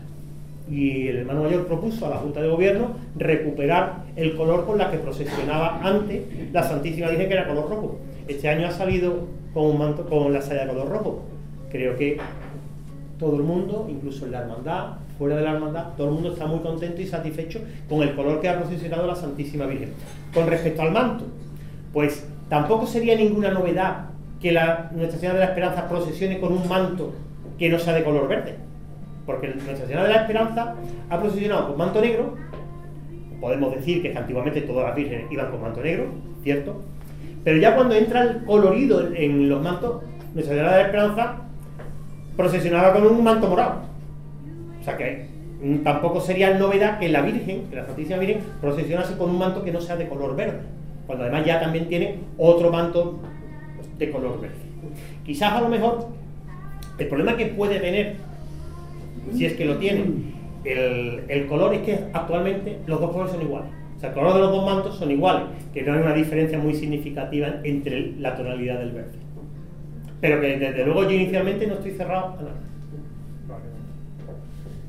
Y 0.71 1.09
el 1.09 1.19
hermano 1.19 1.45
mayor 1.45 1.67
propuso 1.67 2.07
a 2.07 2.11
la 2.11 2.17
Junta 2.17 2.43
de 2.43 2.49
Gobierno 2.49 2.97
recuperar 3.17 4.05
el 4.17 4.37
color 4.37 4.67
con 4.67 4.79
la 4.79 4.91
que 4.91 4.99
procesionaba 4.99 5.81
antes 5.83 6.23
la 6.53 6.63
Santísima 6.63 7.09
Virgen, 7.09 7.29
que 7.29 7.35
era 7.35 7.49
color 7.49 7.71
rojo. 7.71 7.99
Este 8.27 8.49
año 8.49 8.69
ha 8.69 8.71
salido 8.71 9.27
con 9.55 9.67
un 9.67 9.79
manto 9.79 10.05
con 10.05 10.33
la 10.33 10.43
saya 10.43 10.69
color 10.69 10.89
rojo. 10.89 11.23
Creo 11.71 11.97
que 11.97 12.19
todo 13.19 13.37
el 13.37 13.43
mundo, 13.43 13.87
incluso 13.91 14.27
en 14.27 14.33
la 14.33 14.41
hermandad, 14.41 14.97
fuera 15.19 15.37
de 15.37 15.43
la 15.43 15.53
hermandad, 15.53 15.89
todo 15.97 16.09
el 16.09 16.15
mundo 16.15 16.33
está 16.33 16.47
muy 16.47 16.61
contento 16.61 17.03
y 17.03 17.07
satisfecho 17.07 17.61
con 17.89 18.03
el 18.03 18.15
color 18.15 18.41
que 18.41 18.49
ha 18.49 18.59
procesionado 18.59 19.07
la 19.07 19.17
Santísima 19.17 19.67
Virgen. 19.67 19.93
Con 20.33 20.47
respecto 20.47 20.83
al 20.83 20.93
manto, 20.93 21.25
pues 21.93 22.27
tampoco 22.49 22.87
sería 22.87 23.17
ninguna 23.17 23.51
novedad 23.51 24.07
que 24.41 24.53
la 24.53 24.91
Nuestra 24.95 25.19
Señora 25.19 25.41
de 25.41 25.45
la 25.45 25.51
Esperanza 25.51 25.89
procesione 25.89 26.39
con 26.39 26.53
un 26.53 26.69
manto 26.69 27.13
que 27.59 27.69
no 27.69 27.79
sea 27.79 27.95
de 27.95 28.05
color 28.05 28.29
verde. 28.29 28.55
Porque 29.27 29.49
Nuestra 29.49 29.77
Señora 29.77 30.05
de 30.05 30.11
la 30.11 30.21
Esperanza 30.23 30.77
ha 31.11 31.21
procesionado 31.21 31.69
con 31.69 31.79
manto 31.79 32.01
negro. 32.01 32.37
Podemos 33.41 33.75
decir 33.75 34.03
que 34.03 34.17
antiguamente 34.17 34.63
todas 34.63 34.87
las 34.87 34.95
vírgenes 34.95 35.27
iban 35.31 35.51
con 35.51 35.61
manto 35.61 35.83
negro, 35.83 36.07
¿cierto? 36.45 36.83
Pero 37.43 37.59
ya 37.59 37.75
cuando 37.75 37.95
entra 37.95 38.23
el 38.23 38.45
colorido 38.45 39.13
en 39.13 39.49
los 39.49 39.63
mantos, 39.63 40.03
Nuestra 40.35 40.55
Señora 40.55 40.77
de 40.77 40.83
la 40.83 40.87
Esperanza 40.87 41.48
procesionaba 42.39 42.93
con 42.93 43.05
un 43.05 43.25
manto 43.25 43.49
morado. 43.49 43.81
O 44.81 44.85
sea 44.85 44.97
que 44.97 45.27
mm, 45.61 45.79
tampoco 45.79 46.21
sería 46.21 46.57
novedad 46.57 47.01
que 47.01 47.09
la 47.09 47.21
Virgen, 47.21 47.65
que 47.69 47.77
la 47.77 47.85
Santísima 47.85 48.19
Virgen, 48.19 48.39
procesionase 48.61 49.19
con 49.19 49.31
un 49.31 49.39
manto 49.39 49.65
que 49.65 49.73
no 49.73 49.81
sea 49.81 49.97
de 49.97 50.09
color 50.09 50.37
verde. 50.37 50.61
Cuando 51.09 51.25
además 51.25 51.45
ya 51.45 51.59
también 51.59 51.89
tiene 51.89 52.21
otro 52.39 52.71
manto 52.71 53.19
de 53.99 54.11
color 54.11 54.41
verde. 54.41 54.55
Quizás 55.27 55.53
a 55.53 55.61
lo 55.61 55.69
mejor 55.69 56.07
el 56.97 57.09
problema 57.09 57.37
que 57.37 57.47
puede 57.47 57.81
tener, 57.81 58.15
si 59.35 59.45
es 59.45 59.55
que 59.55 59.65
lo 59.65 59.79
tiene, 59.79 60.05
el, 60.65 61.25
el 61.27 61.47
color 61.49 61.75
es 61.75 61.81
que 61.81 61.99
actualmente 62.13 62.79
los 62.87 63.01
dos 63.01 63.11
colores 63.11 63.33
son 63.33 63.43
iguales. 63.43 63.71
O 63.97 64.01
sea, 64.01 64.11
el 64.11 64.15
color 64.15 64.35
de 64.35 64.41
los 64.41 64.53
dos 64.53 64.65
mantos 64.65 64.97
son 64.97 65.11
iguales, 65.11 65.43
que 65.75 65.83
no 65.83 65.93
hay 65.93 66.03
una 66.03 66.15
diferencia 66.15 66.57
muy 66.57 66.75
significativa 66.75 67.57
entre 67.65 68.13
la 68.13 68.37
tonalidad 68.37 68.79
del 68.79 68.93
verde. 68.93 69.28
Pero 70.21 70.41
que 70.41 70.59
desde 70.59 70.85
luego 70.85 71.05
yo 71.05 71.11
inicialmente 71.11 71.67
no 71.67 71.75
estoy 71.75 71.93
cerrado 71.93 72.27
a 72.27 72.43
nada. 72.43 72.55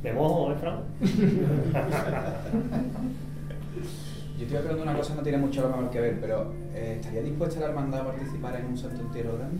¿Me 0.04 0.14
mojo, 0.14 0.52
eh, 0.52 0.56
Fran? 0.60 0.80
Yo 4.38 4.46
estoy 4.46 4.58
hablando 4.58 4.78
de 4.78 4.84
una 4.84 4.98
cosa 4.98 5.12
que 5.12 5.18
no 5.18 5.24
tiene 5.24 5.38
mucho 5.38 5.62
lo 5.62 5.68
mejor 5.68 5.90
que 5.90 6.00
ver, 6.00 6.18
pero 6.22 6.54
eh, 6.74 6.96
¿estaría 6.98 7.22
dispuesta 7.22 7.60
la 7.60 7.66
hermandad 7.68 8.00
a 8.00 8.06
participar 8.06 8.56
en 8.56 8.68
un 8.68 8.78
santo 8.78 9.02
entierro 9.02 9.38
grande? 9.38 9.58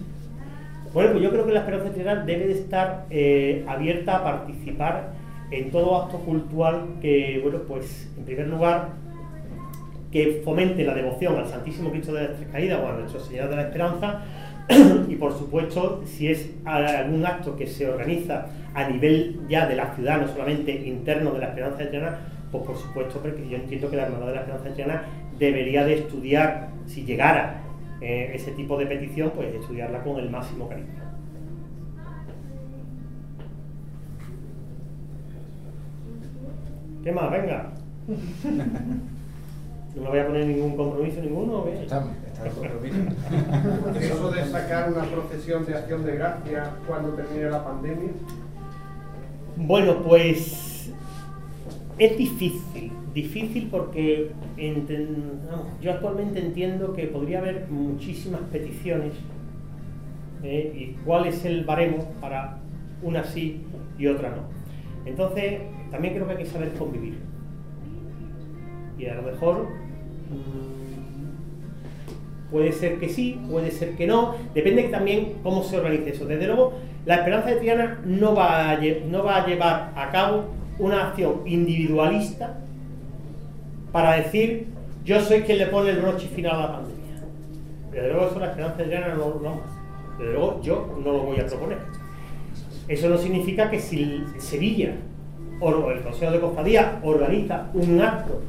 Bueno, 0.94 1.12
pues 1.12 1.22
yo 1.22 1.32
creo 1.32 1.46
que 1.46 1.52
la 1.52 1.60
Esperanza 1.60 1.92
General 1.92 2.26
debe 2.26 2.48
de 2.48 2.54
estar 2.54 3.06
eh, 3.10 3.66
abierta 3.68 4.16
a 4.16 4.24
participar 4.24 5.12
en 5.52 5.70
todo 5.70 6.02
acto 6.02 6.20
cultural 6.20 6.86
que, 7.02 7.42
bueno, 7.44 7.60
pues 7.68 8.10
en 8.18 8.24
primer 8.24 8.48
lugar, 8.48 8.92
que 10.14 10.42
fomente 10.46 10.86
la 10.86 10.94
devoción 10.94 11.36
al 11.36 11.48
Santísimo 11.48 11.92
Cristo 11.92 12.14
de 12.14 12.30
las 12.30 12.38
Tres 12.38 12.48
Caídas 12.50 12.80
o 12.82 12.88
a 12.88 12.94
Nuestra 12.94 13.20
Señora 13.20 13.50
de 13.50 13.56
la 13.58 13.64
Esperanza 13.64 14.22
y 15.08 15.16
por 15.16 15.34
supuesto 15.38 16.04
si 16.06 16.28
es 16.28 16.52
algún 16.66 17.26
acto 17.26 17.56
que 17.56 17.66
se 17.66 17.90
organiza 17.90 18.48
a 18.74 18.88
nivel 18.88 19.40
ya 19.50 19.66
de 19.68 19.76
la 19.76 19.96
ciudad, 19.96 20.22
no 20.22 20.28
solamente 20.28 20.72
interno 20.72 21.32
de 21.32 21.40
la 21.40 21.48
Esperanza 21.48 21.80
de 21.80 21.86
Triana, 21.88 22.20
pues 22.52 22.64
por 22.64 22.78
supuesto 22.78 23.20
porque 23.20 23.48
yo 23.50 23.58
entiendo 23.58 23.90
que 23.90 23.96
la 23.96 24.04
Hermandad 24.04 24.28
de 24.28 24.36
la 24.36 24.42
Esperanza 24.42 24.70
de 24.70 24.76
Triana 24.76 25.04
debería 25.40 25.86
de 25.86 25.96
estudiar, 25.96 26.70
si 26.86 27.04
llegara 27.04 27.62
eh, 28.02 28.32
ese 28.34 28.52
tipo 28.52 28.78
de 28.78 28.86
petición, 28.86 29.32
pues 29.36 29.54
estudiarla 29.54 30.04
con 30.04 30.20
el 30.20 30.30
máximo 30.30 30.70
cariño. 30.70 30.88
¿Qué 37.04 37.12
más? 37.12 37.32
Venga. 37.32 37.72
No 39.96 40.04
me 40.04 40.10
voy 40.10 40.20
a 40.20 40.28
poner 40.28 40.46
ningún 40.46 40.78
compromiso 40.78 41.20
ninguno. 41.20 41.54
¿o 41.58 41.66
qué? 41.66 41.88
Eso 44.00 44.32
de 44.32 44.46
sacar 44.46 44.92
una 44.92 45.04
procesión 45.04 45.66
de 45.66 45.76
acción 45.76 46.06
de 46.06 46.16
gracia 46.16 46.72
cuando 46.88 47.10
termine 47.10 47.50
la 47.50 47.64
pandemia, 47.64 48.12
Bueno, 49.58 50.02
pues 50.04 50.92
es 51.98 52.18
difícil, 52.18 52.92
difícil 53.14 53.68
porque 53.70 54.32
enten- 54.58 55.40
yo 55.82 55.92
actualmente 55.92 56.40
entiendo 56.40 56.94
que 56.94 57.08
podría 57.08 57.40
haber 57.40 57.68
muchísimas 57.70 58.40
peticiones 58.52 59.14
¿eh? 60.44 60.74
y 60.78 61.04
cuál 61.06 61.26
es 61.26 61.44
el 61.44 61.66
baremo 61.66 62.06
para 62.22 62.58
una 63.04 63.24
sí 63.26 63.64
y 63.98 64.08
otra 64.08 64.30
no. 64.30 64.44
Entonces, 65.06 65.60
también 65.92 66.14
creo 66.14 66.26
que 66.28 66.34
hay 66.34 66.44
que 66.44 66.46
saber 66.46 66.72
convivir. 66.74 67.18
Y 68.98 69.06
a 69.08 69.16
lo 69.16 69.24
mejor 69.24 69.64
mm, 70.30 70.89
puede 72.52 72.72
ser 72.72 73.00
que 73.00 73.10
sí, 73.10 73.40
puede 73.50 73.72
ser 73.72 73.96
que 73.96 74.08
no, 74.08 74.36
depende 74.54 74.84
también 74.84 75.36
cómo 75.44 75.64
se 75.64 75.78
organice 75.78 76.12
eso. 76.12 76.26
Desde 76.26 76.48
luego, 76.48 76.74
la 77.06 77.16
Esperanza 77.16 77.50
de 77.50 77.56
Triana 77.58 78.00
no 78.06 78.36
va 78.36 78.72
a, 78.72 78.80
no 79.08 79.24
va 79.24 79.38
a 79.38 79.48
llevar 79.48 79.92
a 79.96 80.10
cabo 80.12 80.46
una 80.80 81.10
acción 81.10 81.42
individualista 81.46 82.58
para 83.92 84.16
decir 84.16 84.68
yo 85.04 85.20
soy 85.22 85.42
quien 85.42 85.58
le 85.58 85.68
pone 85.68 85.90
el 85.90 85.98
broche 85.98 86.28
final 86.28 86.56
a 86.56 86.60
la 86.60 86.72
pandemia. 86.74 87.24
Desde 87.92 88.10
luego 88.10 88.28
eso 88.28 88.40
la 88.40 88.48
Esperanza 88.48 88.78
de 88.78 88.84
Triana 88.86 89.16
no 89.16 89.50
hace. 89.50 90.20
Desde 90.20 90.34
luego 90.34 90.62
yo 90.62 91.00
no 91.04 91.14
lo 91.14 91.20
voy 91.20 91.40
a 91.40 91.46
proponer. 91.46 91.78
Eso 92.88 93.10
no 93.10 93.18
significa 93.18 93.70
que 93.70 93.80
si 93.80 94.24
Sevilla 94.38 94.96
o 95.60 95.92
el 95.92 96.02
Consejo 96.02 96.32
de 96.32 96.40
Cofradía 96.40 97.00
organiza 97.04 97.70
un 97.74 98.02
acto 98.02 98.42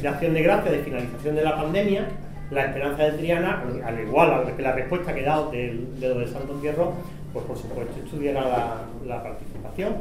de 0.00 0.08
acción 0.08 0.34
de 0.34 0.42
gracia 0.42 0.70
de 0.70 0.78
finalización 0.80 1.34
de 1.34 1.42
la 1.42 1.56
pandemia, 1.56 2.08
la 2.50 2.66
esperanza 2.66 3.04
de 3.04 3.18
Triana, 3.18 3.62
al 3.84 4.00
igual 4.00 4.54
que 4.56 4.62
la 4.62 4.72
respuesta 4.72 5.14
que 5.14 5.20
he 5.20 5.24
dado 5.24 5.50
del, 5.50 6.00
de 6.00 6.08
lo 6.08 6.18
del 6.20 6.28
Santo 6.28 6.54
Entierro, 6.54 6.94
pues 7.32 7.44
por 7.44 7.58
supuesto 7.58 7.94
estudiará 8.04 8.86
la, 9.06 9.22
participación. 9.22 9.96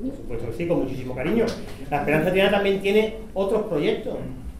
Por 0.00 0.16
supuesto 0.16 0.46
que 0.46 0.52
sí, 0.52 0.68
con 0.68 0.80
muchísimo 0.80 1.14
cariño. 1.14 1.46
La 1.90 1.98
esperanza 1.98 2.26
de 2.26 2.32
Triana 2.32 2.50
también 2.50 2.80
tiene 2.80 3.14
otros 3.34 3.62
proyectos. 3.62 4.16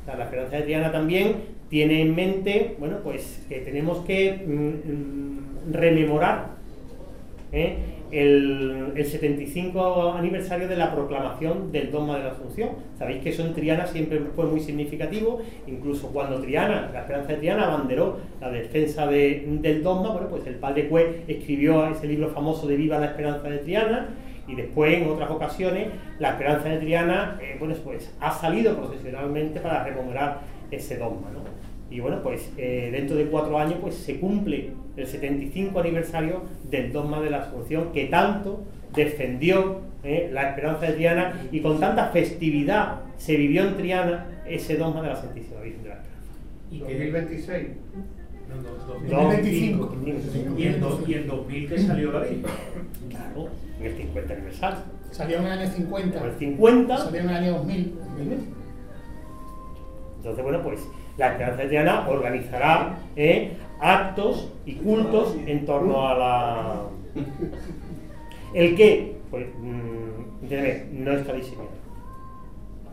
La 0.06 0.24
esperanza 0.24 0.56
de 0.56 0.62
Triana 0.62 0.90
también 0.90 1.58
tiene 1.68 2.00
en 2.00 2.14
mente, 2.14 2.76
bueno, 2.78 2.96
pues 3.04 3.44
que 3.48 3.58
tenemos 3.60 3.98
que 4.06 4.42
mm, 4.46 5.70
mm, 5.70 5.72
rememorar 5.74 6.58
¿eh? 7.52 7.76
El, 8.10 8.92
el 8.94 9.04
75 9.04 10.12
aniversario 10.12 10.68
de 10.68 10.76
la 10.76 10.94
proclamación 10.94 11.70
del 11.72 11.90
dogma 11.90 12.16
de 12.18 12.24
la 12.24 12.30
Asunción. 12.30 12.70
Sabéis 12.98 13.22
que 13.22 13.30
eso 13.30 13.44
en 13.44 13.54
Triana 13.54 13.86
siempre 13.86 14.20
fue 14.34 14.46
muy 14.46 14.60
significativo, 14.60 15.40
incluso 15.66 16.08
cuando 16.08 16.40
Triana, 16.40 16.90
la 16.92 17.00
Esperanza 17.00 17.32
de 17.32 17.38
Triana, 17.38 17.66
abanderó 17.66 18.18
la 18.40 18.50
defensa 18.50 19.06
de- 19.06 19.44
del 19.60 19.82
dogma, 19.82 20.10
bueno, 20.12 20.28
pues 20.28 20.46
el 20.46 20.54
padre 20.56 20.88
Cue 20.88 21.22
escribió 21.28 21.86
ese 21.88 22.06
libro 22.06 22.28
famoso 22.28 22.66
de 22.66 22.76
Viva 22.76 22.98
la 22.98 23.06
Esperanza 23.06 23.48
de 23.48 23.58
Triana, 23.58 24.08
y 24.46 24.54
después 24.54 24.94
en 25.02 25.08
otras 25.10 25.30
ocasiones 25.30 25.88
la 26.18 26.30
Esperanza 26.30 26.68
de 26.70 26.78
Triana, 26.78 27.38
eh, 27.42 27.56
bueno, 27.58 27.74
pues 27.84 28.14
ha 28.20 28.30
salido 28.30 28.74
procesionalmente 28.76 29.60
para 29.60 29.84
rememorar 29.84 30.40
ese 30.70 30.96
dogma. 30.96 31.28
Y 31.90 32.00
bueno, 32.00 32.22
pues 32.22 32.50
eh, 32.58 32.90
dentro 32.92 33.16
de 33.16 33.26
cuatro 33.26 33.58
años 33.58 33.78
pues 33.80 33.94
se 33.94 34.20
cumple 34.20 34.70
el 34.96 35.06
75 35.06 35.80
aniversario 35.80 36.42
del 36.70 36.92
dogma 36.92 37.20
de 37.20 37.30
la 37.30 37.38
Asunción 37.44 37.92
que 37.92 38.06
tanto 38.06 38.62
defendió 38.94 39.80
eh, 40.04 40.28
la 40.32 40.50
esperanza 40.50 40.86
de 40.86 40.92
Triana 40.94 41.40
y 41.50 41.60
con 41.60 41.80
tanta 41.80 42.08
festividad 42.08 43.00
se 43.16 43.36
vivió 43.36 43.62
en 43.66 43.76
Triana 43.76 44.26
ese 44.46 44.76
dogma 44.76 45.02
de 45.02 45.08
la 45.08 45.16
Santísima 45.16 45.60
Virgen 45.60 45.82
de 45.82 45.88
la 45.88 45.94
Esperanza. 45.96 46.32
¿Y 46.70 46.78
2026? 46.80 47.68
No, 48.48 48.56
no, 48.62 49.22
2025. 49.22 49.86
2025. 49.86 50.58
Y 50.58 50.62
el, 50.66 50.80
do- 50.80 51.04
y 51.06 51.14
el 51.14 51.26
2000 51.26 51.68
que 51.68 51.78
salió 51.78 52.12
la 52.12 52.20
ley. 52.20 52.42
Claro, 53.10 53.48
en 53.80 53.86
el 53.86 53.96
50 53.96 54.32
aniversario. 54.34 54.78
Salió 55.10 55.38
en 55.38 55.44
el 55.46 55.52
año 55.52 55.70
50. 55.70 56.18
En 56.18 56.24
el 56.26 56.32
50 56.38 56.96
Salió 56.98 57.20
en 57.20 57.28
el 57.30 57.34
año 57.36 57.52
2000. 57.58 57.94
Entonces, 60.18 60.42
bueno, 60.44 60.62
pues 60.62 60.80
la 61.18 61.32
Esperanza 61.32 61.64
Triana 61.64 62.08
organizará 62.08 62.94
eh, 63.16 63.52
actos 63.80 64.52
y 64.64 64.74
cultos 64.76 65.36
en 65.46 65.66
torno 65.66 66.08
a 66.08 66.14
la... 66.14 66.74
¿El 68.54 68.76
qué? 68.76 69.16
Pues, 69.30 69.46
mm, 69.58 71.04
no 71.04 71.12
está 71.12 71.32
diseñado. 71.34 71.68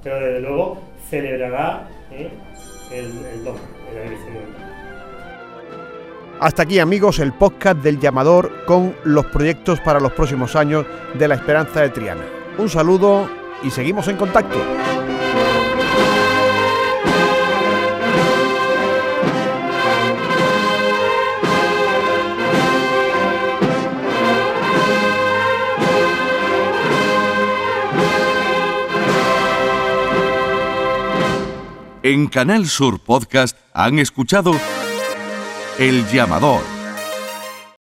pero 0.03 0.19
desde 0.19 0.41
luego 0.41 0.77
celebrará 1.09 1.87
¿eh? 2.11 2.29
el, 2.91 3.05
el 3.05 3.43
2, 3.45 3.55
el 4.03 4.09
19. 4.09 4.45
Hasta 6.39 6.63
aquí 6.63 6.79
amigos 6.79 7.19
el 7.19 7.31
podcast 7.31 7.77
del 7.77 7.99
llamador 7.99 8.65
con 8.65 8.95
los 9.05 9.25
proyectos 9.27 9.79
para 9.79 9.99
los 9.99 10.11
próximos 10.11 10.55
años 10.55 10.85
de 11.13 11.27
la 11.27 11.35
Esperanza 11.35 11.81
de 11.81 11.89
Triana. 11.89 12.25
Un 12.57 12.69
saludo 12.69 13.29
y 13.63 13.69
seguimos 13.69 14.07
en 14.09 14.17
contacto. 14.17 14.57
En 32.07 32.27
Canal 32.27 32.67
Sur 32.67 32.99
Podcast 32.99 33.57
han 33.73 33.97
escuchado 33.97 34.51
El 35.79 36.05
Llamador 36.11 36.74